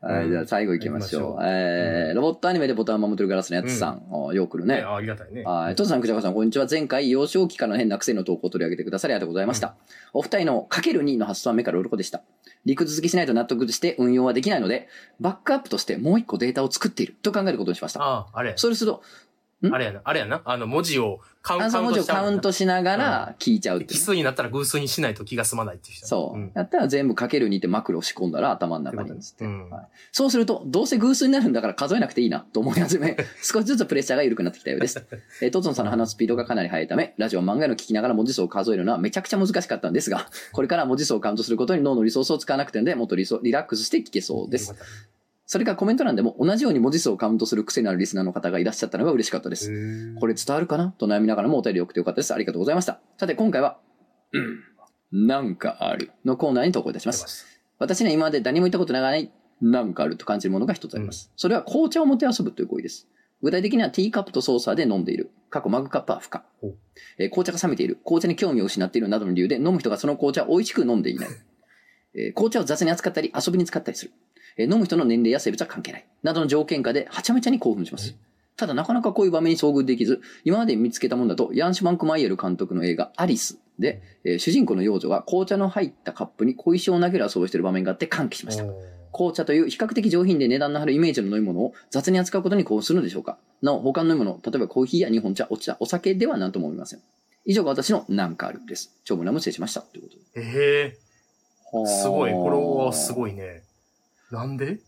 [0.00, 1.42] はい、じゃあ最後行きましょう。
[1.42, 4.02] えー、ロボットアニメでボタンを守ってるガラスのやつさん。
[4.10, 4.76] およう来るね。
[4.76, 5.42] ね、あありがたいね。
[5.44, 5.74] はい。
[5.74, 6.66] トトさん、クジャカさん、こんにちは。
[6.70, 9.74] 前回、幼少期からの変な癖の投稿を取り上げてくださりありがとうございました。
[10.12, 12.22] お二人のかける2の発想は目から鱗でした。
[12.64, 18.02] 理屈付きしないと納得して運用はできないので、バックアップとしてもう一個データを作っていると考えることにしました。
[18.02, 18.58] ああ、あれや。
[18.58, 19.00] そうすると、ん
[19.70, 20.00] あれやな。
[20.04, 20.42] あれやな。
[20.44, 26.06] あの、文字をカウン暗算文字をカウントしながら聞いちゃうっていうね、奇数になったら偶数にしないと気が済まないっていう人。
[26.06, 26.38] そう。
[26.38, 26.52] ん。
[26.54, 29.82] やったら全部かける2ってマクロを仕込んだら頭の中につって、うんはい
[30.12, 35.04] そうすると、どうせ偶数になるんだから数えなくていいなと思い始め、 少しずつプレッシャーが緩くなってきたようです。
[35.40, 44.74] えートツノさんの話すスピードがかなり速いため、ラジオ漫画の聞きながら文字数を数えるのはめちゃくちゃ難しかったんですが、これからは文字数をカウントすることに脳のリソースを使わなくていいので、もっとリソリラックスして聞けそうです。
[45.52, 50.14] それからコメント欄でも同じように文字数をカウントする癖のあるリスナーの方がいらっしゃったのが嬉しかったです。
[50.18, 50.92] これ伝わるかな？
[50.92, 52.32] と悩みながらもお便り送ってよかったです。
[52.32, 53.00] ありがとうございました。
[53.18, 53.76] さて、今回は、
[54.32, 54.40] う
[55.18, 57.46] ん、なんかあるのコーナーに投稿いたします。
[57.78, 59.30] 私には今まで誰にも言ったことがない、
[59.60, 61.30] なんかあると感じるものが一つあります。
[61.36, 63.06] それは紅茶を持て遊ぶという行為です。
[63.42, 65.32] 具体的にはティーカップとソーサーで飲んでいる。
[65.50, 66.46] 過去マグカップは不可。
[67.18, 67.98] えー紅茶が冷めている。
[68.06, 71.28] 紅茶に興味を失っているなどの理由で飲む人がその紅茶を美味しく飲んでいない。
[72.16, 74.12] えー紅茶を雑に扱ったり遊びに使ったりする。
[74.56, 76.06] えー飲む人の年齢や性別は関係ない。
[76.22, 78.14] などの条件下ではちゃめちゃに興奮します。
[78.56, 88.64] ただなかなかこういう場面に遭遇できず、今まで見つけたものだと、ヤンシュマンク・マイエル監督の映画、アリスで、えー主人公の幼女が紅茶の入ったカップに小石を投げる遊びをしている場面があって歓喜しました。
[89.12, 97.00] 紅茶という比較的上品で値段の張るイメージの飲み物を雑に扱うことに興奮するのでしょうかなお、他の飲み物、例えばコーヒーや日本茶、お茶、お酒では何とも思いません。
[97.44, 98.94] 以上が私のなんかあるです。
[99.04, 99.80] 長文乱文失礼しました。
[99.82, 100.46] ということで。
[100.46, 102.32] ええすごい。
[102.32, 103.14] これはすい。
[103.14, 103.61] ごいね。
[104.32, 104.78] なんで？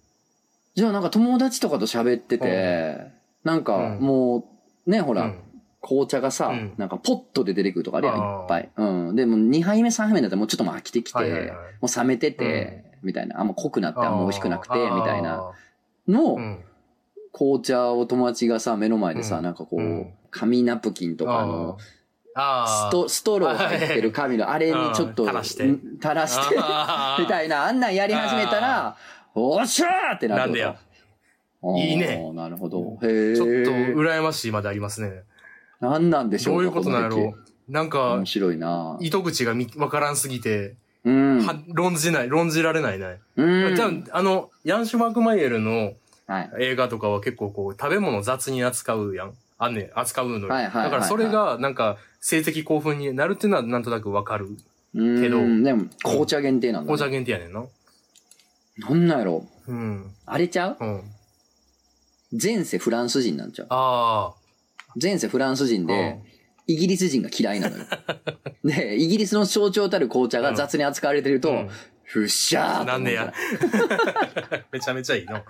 [0.74, 3.12] じゃあなんか友達とかと喋ってて、
[3.45, 4.05] なんかうん。
[4.05, 4.49] も
[4.86, 5.40] う、ね、ほら、うん。
[5.80, 6.74] 紅茶がさ、うん。
[6.78, 8.70] なんかポットで出てくるとかあるやん、いっぱい。
[8.76, 9.16] うん。
[9.16, 13.38] でも2杯目、3杯目だったらもうちょっともう飽きてきて、もう冷めてて、みたいな。
[13.38, 15.34] あんま濃くなってあんま美味しくなくて、みたいな。
[15.34, 15.53] あ
[16.09, 16.59] の
[17.32, 19.45] 紅茶を友達がさ、目の前でさ、うん。
[19.45, 20.14] なんかこう、うん。
[20.30, 21.76] 紙ナプキンとかあの、
[22.66, 25.28] スト、ストロー入ってる紙のあれにちょっと、うん。
[25.28, 25.66] 垂らして。
[25.66, 28.97] みたいな、あんなんやり始めたら、
[29.35, 30.76] おっしゃーってなるなんでや。
[31.76, 32.99] いいねなるほど。
[33.03, 33.37] へえ。
[33.37, 35.22] ちょっと羨ましいまでありますね。
[35.80, 37.35] なんなんでしょうどういうことなんやろ
[37.68, 37.72] う。
[37.72, 40.74] なんか面、白いな糸口がみわからんすぎて、
[41.05, 41.39] うん。
[41.47, 43.20] は論じない、論じられないね。
[43.37, 43.74] うん。
[43.76, 45.95] じゃあ、あの、ヤンシュマークマイエルの
[46.26, 46.51] はい。
[46.61, 49.35] 映画とかは結構こう、食べ物雑に扱うやん。
[49.59, 50.49] あんねん、扱うのよ。
[50.49, 54.49] はいはいはいはいだからそれが、なんか、性的興奮になるっていうのはなんとなくわかる。
[54.95, 57.11] うんけどでも、紅茶限定なんだ、紅茶ね。
[57.12, 57.64] 限定やねんな。
[58.79, 59.47] なんなんやろ？
[59.68, 60.14] うん。
[60.27, 60.77] あれちゃう？
[60.81, 61.03] うん。
[62.43, 63.66] 前世フランス人なんちゃう？
[63.70, 64.35] あ
[65.01, 65.87] 前世フランス人あ。
[65.87, 66.18] で、
[66.66, 67.85] イギリス人が嫌いなのよ。
[68.64, 71.70] で、イギリスの象徴たる紅茶が雑に扱われてると、うん
[72.15, 73.35] ふっしゃーなんでや。
[74.71, 75.43] めちゃめちゃいいの。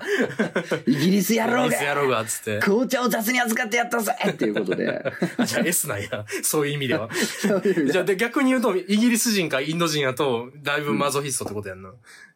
[0.87, 2.59] イギリス野郎がイギリス野郎が、つって。
[2.61, 5.05] 紅茶を雑に扱ってやったぜっていうことで。
[5.37, 6.25] あじゃあ S なんや。
[6.43, 7.11] そういう意味では。
[7.93, 11.91] じゃあで逆に言うと、イギリス人かインド人やと、だいぶマゾヒストってことやんな。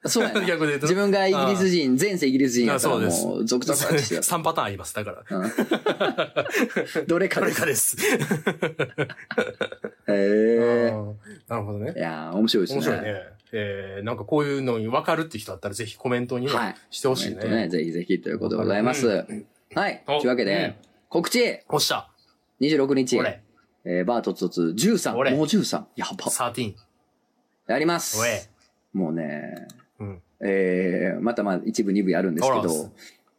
[0.05, 4.95] そうやな 逆で言うと自分がイギリス人、前世イギリス人やあったらそうですもう、続々としてや3パターンあります。
[4.95, 5.39] だから。
[5.39, 5.53] うん
[7.07, 7.57] どれかこです。
[7.57, 7.97] れかです。
[10.07, 10.91] へえ。
[10.93, 11.18] うん
[11.49, 11.99] なるほどねい。
[11.99, 12.81] やー、面白いですね。
[12.81, 13.38] 面白いね。
[13.53, 17.57] えー、なんかこういうのに分かるって人だったらぜひコメントにはいしてほしいコメントね。
[17.62, 17.68] ね。
[17.68, 19.07] ぜひぜひということでございます。
[19.07, 20.03] うんはい。
[20.07, 20.76] とおいうわけで、
[21.09, 22.09] 告知おっしゃ。
[22.61, 23.42] 26日、俺、
[23.84, 25.14] えーバートツトツ13。
[25.14, 25.84] 俺もう13。
[25.96, 26.24] やば。
[26.24, 26.74] 13。
[27.66, 28.51] やります。
[28.92, 29.68] もうね、
[30.01, 30.22] うん。
[30.40, 32.90] えー、またまあ一部二部やるんですけど、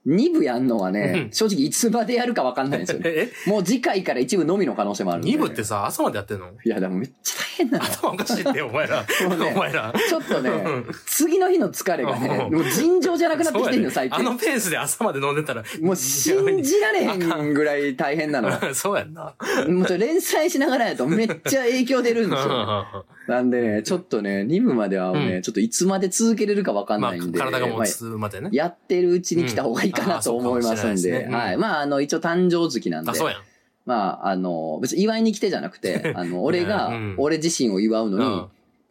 [0.06, 3.10] 二部やんのはねう、ん正直いつまでやるかわかんないんですよね。
[3.12, 5.32] え、もう次回から一部のみの可能性もあるんで。
[5.32, 6.48] 2部ってさ、朝までやってんの？
[6.64, 7.84] いや、でもめっちゃ大変なの。
[7.84, 9.06] 頭おかしいって、お前ら。
[9.28, 9.94] もうねお前ら。
[10.08, 14.20] ちょっとねうん、次の日の疲れがね、うんもう尋常じゃなくなってきてんの、そうやね最近。
[14.20, 15.64] あのペースで朝まで飲んでたら。
[15.82, 18.52] もう信じられへんぐらい大変なの。
[18.74, 19.36] そうやんな。
[19.68, 23.06] もうちょ連載しながらやとめっちゃ影響出るんですよ。
[23.30, 28.50] なんでね、ちょっとね、2部まではね、うんちょっといつまで続けれるかわかんまあ、ないんで、体が持まあつまでね。
[28.52, 31.58] やってるうちに来た方がいいかなと思いますんうんあーそうかもしれないで、ですねはい。
[31.58, 33.42] まあ、あの、一応誕生月なんであ、、そうやん。
[33.86, 38.48] まあ、あの、別に祝いに来てじゃなくて、 あの、俺がうん、俺自身を祝うのにうん、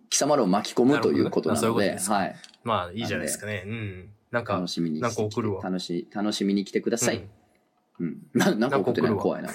[0.08, 2.58] 貴様らを巻き込むということななるので、ほどねあそういうことはい。
[2.62, 3.64] まあ、いいじゃないですかね。
[3.66, 4.08] うん。
[4.30, 7.24] なんか楽、しみになんか送るわ楽し、楽しみに来てください
[7.98, 8.06] うん。
[8.06, 8.18] うん。
[8.34, 9.10] ななんか送ってない？
[9.10, 9.50] なんか送怖いな。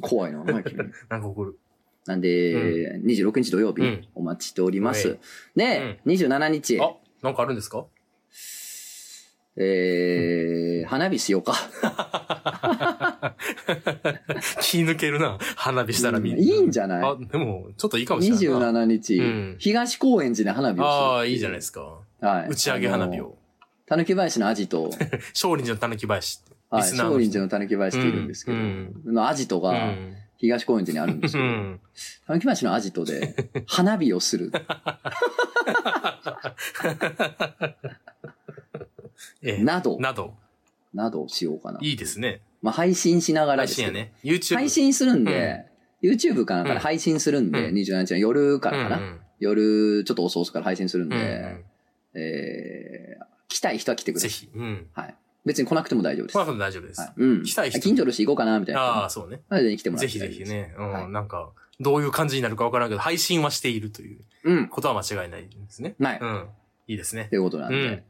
[0.00, 0.42] 怖いな。
[0.44, 1.58] 何君なんか送る。
[2.08, 5.18] なんで、26日土曜日うん、お待ちしておりますはい。
[5.56, 6.92] で、27日、あ、
[7.22, 7.84] なんかあるんですか？
[9.60, 11.52] えー、花火しようか。
[14.62, 15.36] 気抜けるな。
[15.56, 16.40] 花火したらみんな。
[16.40, 17.02] いいんじゃない？
[17.02, 18.82] あ、でも、ちょっといいかもしれないな。
[18.82, 20.84] 27日、うん東高円寺で花火をする。
[20.86, 21.98] ああ、いいじゃないですか。
[22.20, 22.48] はい。
[22.48, 23.36] 打ち上げ花火を。
[23.86, 24.90] たぬき林のアジト、
[25.34, 26.40] 少林寺のたぬき林。
[26.70, 30.14] はい、リスナーの少林寺のたぬき林っているんですけど、うんのアジトうがん。
[30.38, 31.80] 東高円寺にあるんですけど、うん。
[32.26, 33.34] たぬき林のアジトで
[33.66, 34.50] 花火をする。
[39.42, 40.34] ええなどなど。
[40.94, 41.78] などをしようかな。
[41.82, 42.40] いいですね。
[42.62, 44.12] まあ配信しながらです配信やね。
[44.24, 44.54] YouTube。
[44.54, 45.66] 配信するんで、
[46.02, 48.96] YouTube かなんかで配信するんで、うん27日の夜からかな。
[48.98, 51.64] うんうん夜、ちょっと遅々から配信するんで、うんうん
[52.14, 54.30] えー、来たい人は来てください。
[54.30, 54.50] ぜひ。
[54.54, 54.86] うん。
[54.92, 55.14] はい。
[55.48, 56.36] 別に来なくても大丈夫です。
[56.36, 57.02] まあ、は大丈夫です。
[57.02, 57.04] い。
[57.16, 57.42] うん。
[57.42, 58.80] 来たい人近所として行こうかな、みたいな。
[58.80, 59.40] ああ、そうね。
[59.48, 60.50] なので来てもらっぜひて大丈夫です。
[60.50, 60.74] ぜひね。
[60.78, 64.68] うん、はいなんか、どういう感じになるかわからんけど、配信はしているといううん。
[64.68, 65.94] ことは間違いないですね。
[65.98, 66.18] ない。
[66.20, 66.48] うん。
[66.88, 67.36] いいですねと。
[67.36, 67.76] いうことなんで。
[67.76, 68.02] うん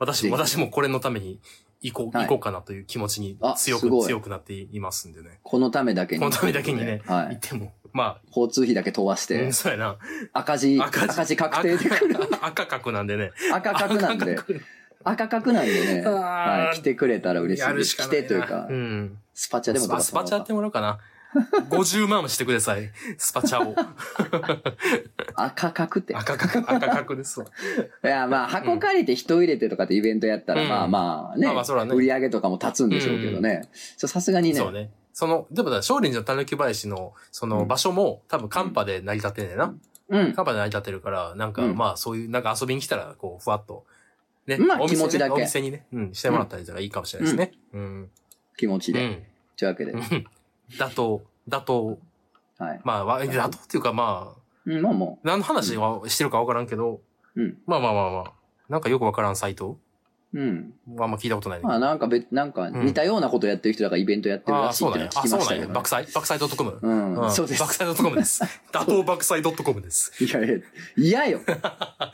[0.00, 1.40] 私も、ぜひ私もこれのために
[1.80, 5.40] 行こう、はい行こうかなという気持ちにあ強く、強くなっていますんでね。
[5.42, 6.20] このためだけに。
[6.20, 7.26] このためだけにね、はい。
[7.30, 9.96] 行っても、ま交通費だけ飛ばしあ、うんて、そうやな。
[10.32, 12.16] 赤字、赤字赤字確定で来る。
[12.40, 13.32] 赤赤角なんでね。
[13.52, 14.38] 赤角なんで、
[15.04, 16.76] 赤角なんでね、 はい。
[16.76, 17.96] 来てくれたら嬉しいやです。
[17.96, 19.18] 来てというかう、ん。
[19.34, 20.98] スパチャでもスパスパチャやってもらおうかな
[21.70, 22.90] ？50万もしてください。
[23.16, 23.74] スパチャを。
[25.36, 26.14] 赤角って。
[26.14, 27.46] 赤角、赤角ですわ。
[28.02, 33.68] いや、まあ、箱借りて人入れてとかってイベントやったら、うんまあまあね、まあまあそらね売り上げとかも立つんでしょうけどね。
[33.96, 34.90] さすがにね、そうね。
[35.18, 39.74] その、でもだ、少林寺のたぬき林の、その場所も、多分、カンパで成り立ってんねんな。
[40.10, 40.32] うん。
[40.32, 43.84] カンパで成り立ってるから、なんか、うんまあ、そういう、なんか遊びに来たら、こう、ふわっと、
[44.48, 44.58] ね。
[44.58, 47.58] まあお店ね気持ちだけお店にね、うん、してもらったりしたらいいかもしれないですね。
[47.72, 48.10] うん。
[48.56, 49.04] 気持ちで。
[49.04, 49.22] うん。
[49.56, 49.92] というわけで。
[49.92, 50.26] うん
[50.76, 51.98] 妥当、妥当、
[52.58, 52.80] はい。
[52.84, 57.00] まあ、わ妥当っていうか、まあ、うん、まあも何の話はしてるかわからんけど、
[57.36, 57.58] う、うん。
[57.66, 58.32] まあまあまあまあ、
[58.68, 59.78] なんかよくわからんサイト
[60.34, 60.74] うん。
[61.00, 61.64] あんま聞いたことないね。
[61.64, 64.98] まあなんか別、なんか似たようなことやってる人だからイベントやってるらしいって。
[64.98, 65.14] 聞き。
[65.30, 65.72] ましたけどね。
[65.74, 66.78] 爆災爆災 .com。
[66.82, 67.74] うん、そうです爆。
[67.74, 68.42] 災 .com です。
[68.70, 70.12] 打倒爆災 .com です。
[70.22, 70.58] いやいや、
[70.96, 71.40] 嫌よ。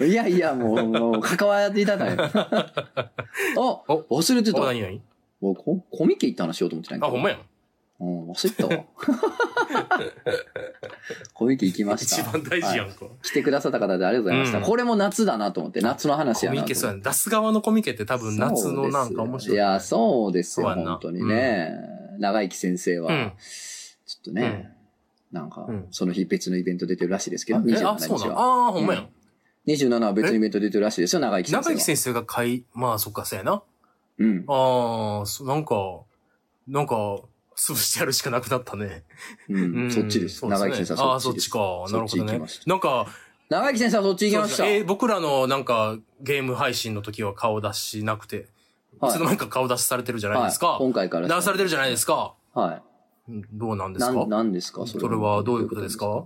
[0.01, 2.23] いやいや、もう、もう関わっていただいて。
[2.39, 3.11] あ
[3.57, 4.61] お忘れてた。
[4.61, 4.93] お、何々
[5.41, 7.09] もうココミケ行った話しようと思ってない？
[7.09, 7.41] あ、ほんまやん。
[8.05, 8.85] うん、忘れてたわ。
[11.33, 12.23] コミケ行きました。
[12.23, 13.07] 一番大事やはいんか。
[13.23, 14.59] 来てくださった方でありがとうございました。
[14.59, 16.73] うんこれも夏だなと思って、夏の話コやなと思って。
[16.73, 17.03] ミケそうやん。
[17.03, 19.57] 出す側のコミケって多分夏のなんか面白い。
[19.57, 21.73] いや、そうですよ、本当にね。
[22.19, 23.33] 長生き先生は、うん
[24.07, 24.71] ちょっとね、
[25.33, 28.19] なんかうん、その日別のイベント出てるらしいですけど、あえあ、27そうなの？
[28.25, 28.41] 日は。
[28.41, 29.09] ああ、ほんまやん。
[29.67, 31.63] 27は別のイベント出てるらしいですよ、長生き先生は。
[31.65, 33.63] 長生き先生が買い、まあそっか、そうやな。
[34.19, 34.45] うん。
[34.47, 35.75] ああ、そなんか、
[36.69, 37.19] なんか、
[37.57, 39.05] 潰してやるしかなくなったね。
[39.49, 39.91] うん。
[39.91, 40.45] そっちです。
[40.47, 41.51] 長生き先生ああ、はそっちです。
[41.51, 41.93] そっちか。
[41.97, 42.41] なるほどね。
[42.67, 43.07] なんか、
[43.49, 44.67] 長生き先生はそっち行きました？
[44.67, 48.49] えー僕らのなんかゲーム配信の時は顔出しなくて、
[49.01, 50.69] はいいつの間にか顔出しされてるじゃないですか。
[50.69, 51.29] はい、今回から。
[51.29, 52.35] 出されてるじゃないですか。
[52.55, 52.83] は
[53.29, 54.27] うんどうなんですか？
[54.27, 54.87] なんですか？
[54.87, 56.25] それはどういうことですか？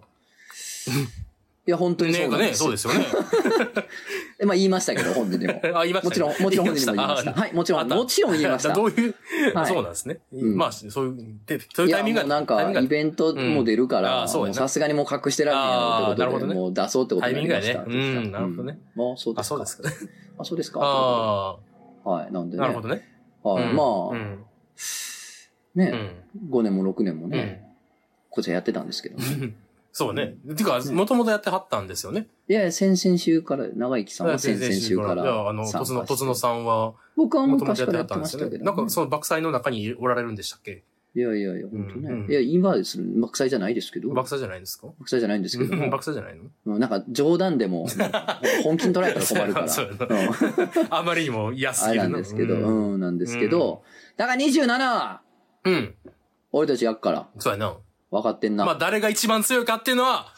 [1.67, 2.59] いや、本当にそねね、うなんです。
[2.61, 3.05] そうですよね。
[4.41, 5.61] えまあ言いましたけど、本ででも。
[5.79, 7.31] あ、言いましたもちろん、もちろん本でも言いました。
[7.31, 8.73] あはい、もちろん、もちろん言いました。
[8.73, 9.15] どういう、
[9.55, 10.21] はいそうなんですね。
[10.33, 11.17] うんまあ、そういう、
[11.47, 17.81] で、そういうタイミングが、もうなんか、タイベントも出るから、さすがにもう隠してられへんやろってことで、ねもう出そうってことになりました。
[17.81, 18.79] タイミングやねうんなるほどね。
[18.97, 19.57] うんもうそうであ、すか。
[19.57, 20.13] そうですかね。
[20.39, 20.81] あ、そうですか。
[20.83, 21.57] あ
[22.05, 22.67] はい、なんであ、ね。
[22.67, 23.09] なるほどね。
[23.43, 23.83] はい、うんま
[24.13, 24.15] あ、
[25.75, 26.51] ね、ん。
[26.51, 27.65] 5年も6年もうんね、
[28.31, 29.17] こちらやってたんですけど。
[29.99, 30.37] そうね。
[30.57, 32.29] てか、もともとやってはったんですよね。
[32.49, 35.69] いやいや、先々週から、長生きさんは先々週からいや、あの。
[35.69, 38.45] とつの、とつのさんは、僕は昔からやっってたんですよね。
[38.47, 40.85] ましたけど、なんか、その爆災の中におられるんでしたっけ？
[41.17, 42.11] いやいやいや、本当ね。
[42.11, 43.03] うんうんいや、今です。
[43.21, 44.11] 爆災じゃないですけど。
[44.11, 44.87] 爆災じゃないんですか？
[44.87, 45.91] 爆災じゃないんですけども。
[45.91, 46.45] 爆災じゃないの？
[46.67, 47.89] うんなんか冗談でも、
[48.63, 49.67] 本気に捉えたら困るから。
[50.97, 53.83] あまりにも嫌すぎるなんですけど、うんうん、なんですけど、
[54.17, 55.23] だから27は、
[55.65, 55.95] うん。
[56.53, 57.77] 俺たちやっから、そうやな。
[58.11, 58.65] 分かってんな。
[58.65, 60.33] まあ、誰が一番強いかっていうのは、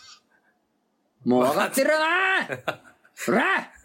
[1.25, 2.49] もう分かってるな
[3.27, 3.71] ほら。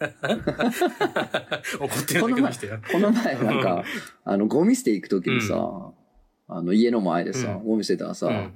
[1.78, 2.78] 怒ってるだけの人や。
[2.78, 3.84] この前なんか、
[4.24, 5.92] あの、ゴミ捨て行くときにさ、
[6.48, 7.64] あの、家の前でさ、うん。
[7.64, 8.50] ゴミ捨てたらさ、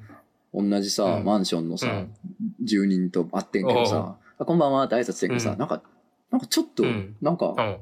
[0.55, 1.24] 同じさ、うん。
[1.24, 2.14] マンションのさ、うん。
[2.62, 5.59] 住人と会ってんけどさ、あこんばんはって挨拶してんけどさ、うん。
[5.59, 5.83] なんか、
[6.31, 7.16] なんかちょっと、うん。
[7.20, 7.76] なんか、うん。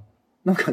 [0.45, 0.73] なんか、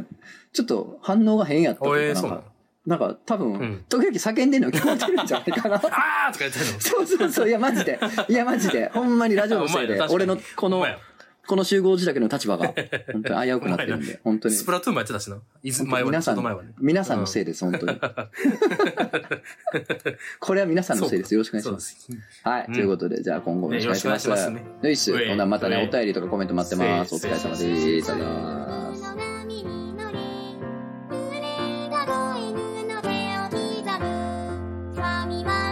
[0.51, 2.43] ちょっと反応が変やったとか、なんか、
[2.85, 5.75] なんか多分、うん、時々叫んでんの聞こえてるんじゃないかな。
[5.81, 6.79] あーとか言ってるの？
[6.79, 7.99] そうそうそう、いやマジで。
[8.27, 8.89] いやマジで。
[8.89, 10.85] ほんまにラジオのせいで、俺のこの、
[11.47, 12.73] この集合自宅の立場が、
[13.11, 14.55] 本当に危うくなってるんで、 本当に。
[14.55, 15.37] スプラトゥーンもやってたしな。
[15.63, 16.43] いず前は、皆さん、ね、
[16.79, 17.99] 皆さんのせいです、本当に。
[20.39, 21.33] これは皆さんのせいです。
[21.33, 21.97] よろしくお願いします。
[22.43, 24.51] はい、ということで、じゃあ今後もよろしくお願いします。
[24.51, 27.15] よ、いし、ほなまたね、お便りとかコメント待ってます。
[27.15, 27.63] お疲れ様です。
[27.65, 29.15] ありがとうございます。
[35.35, 35.64] には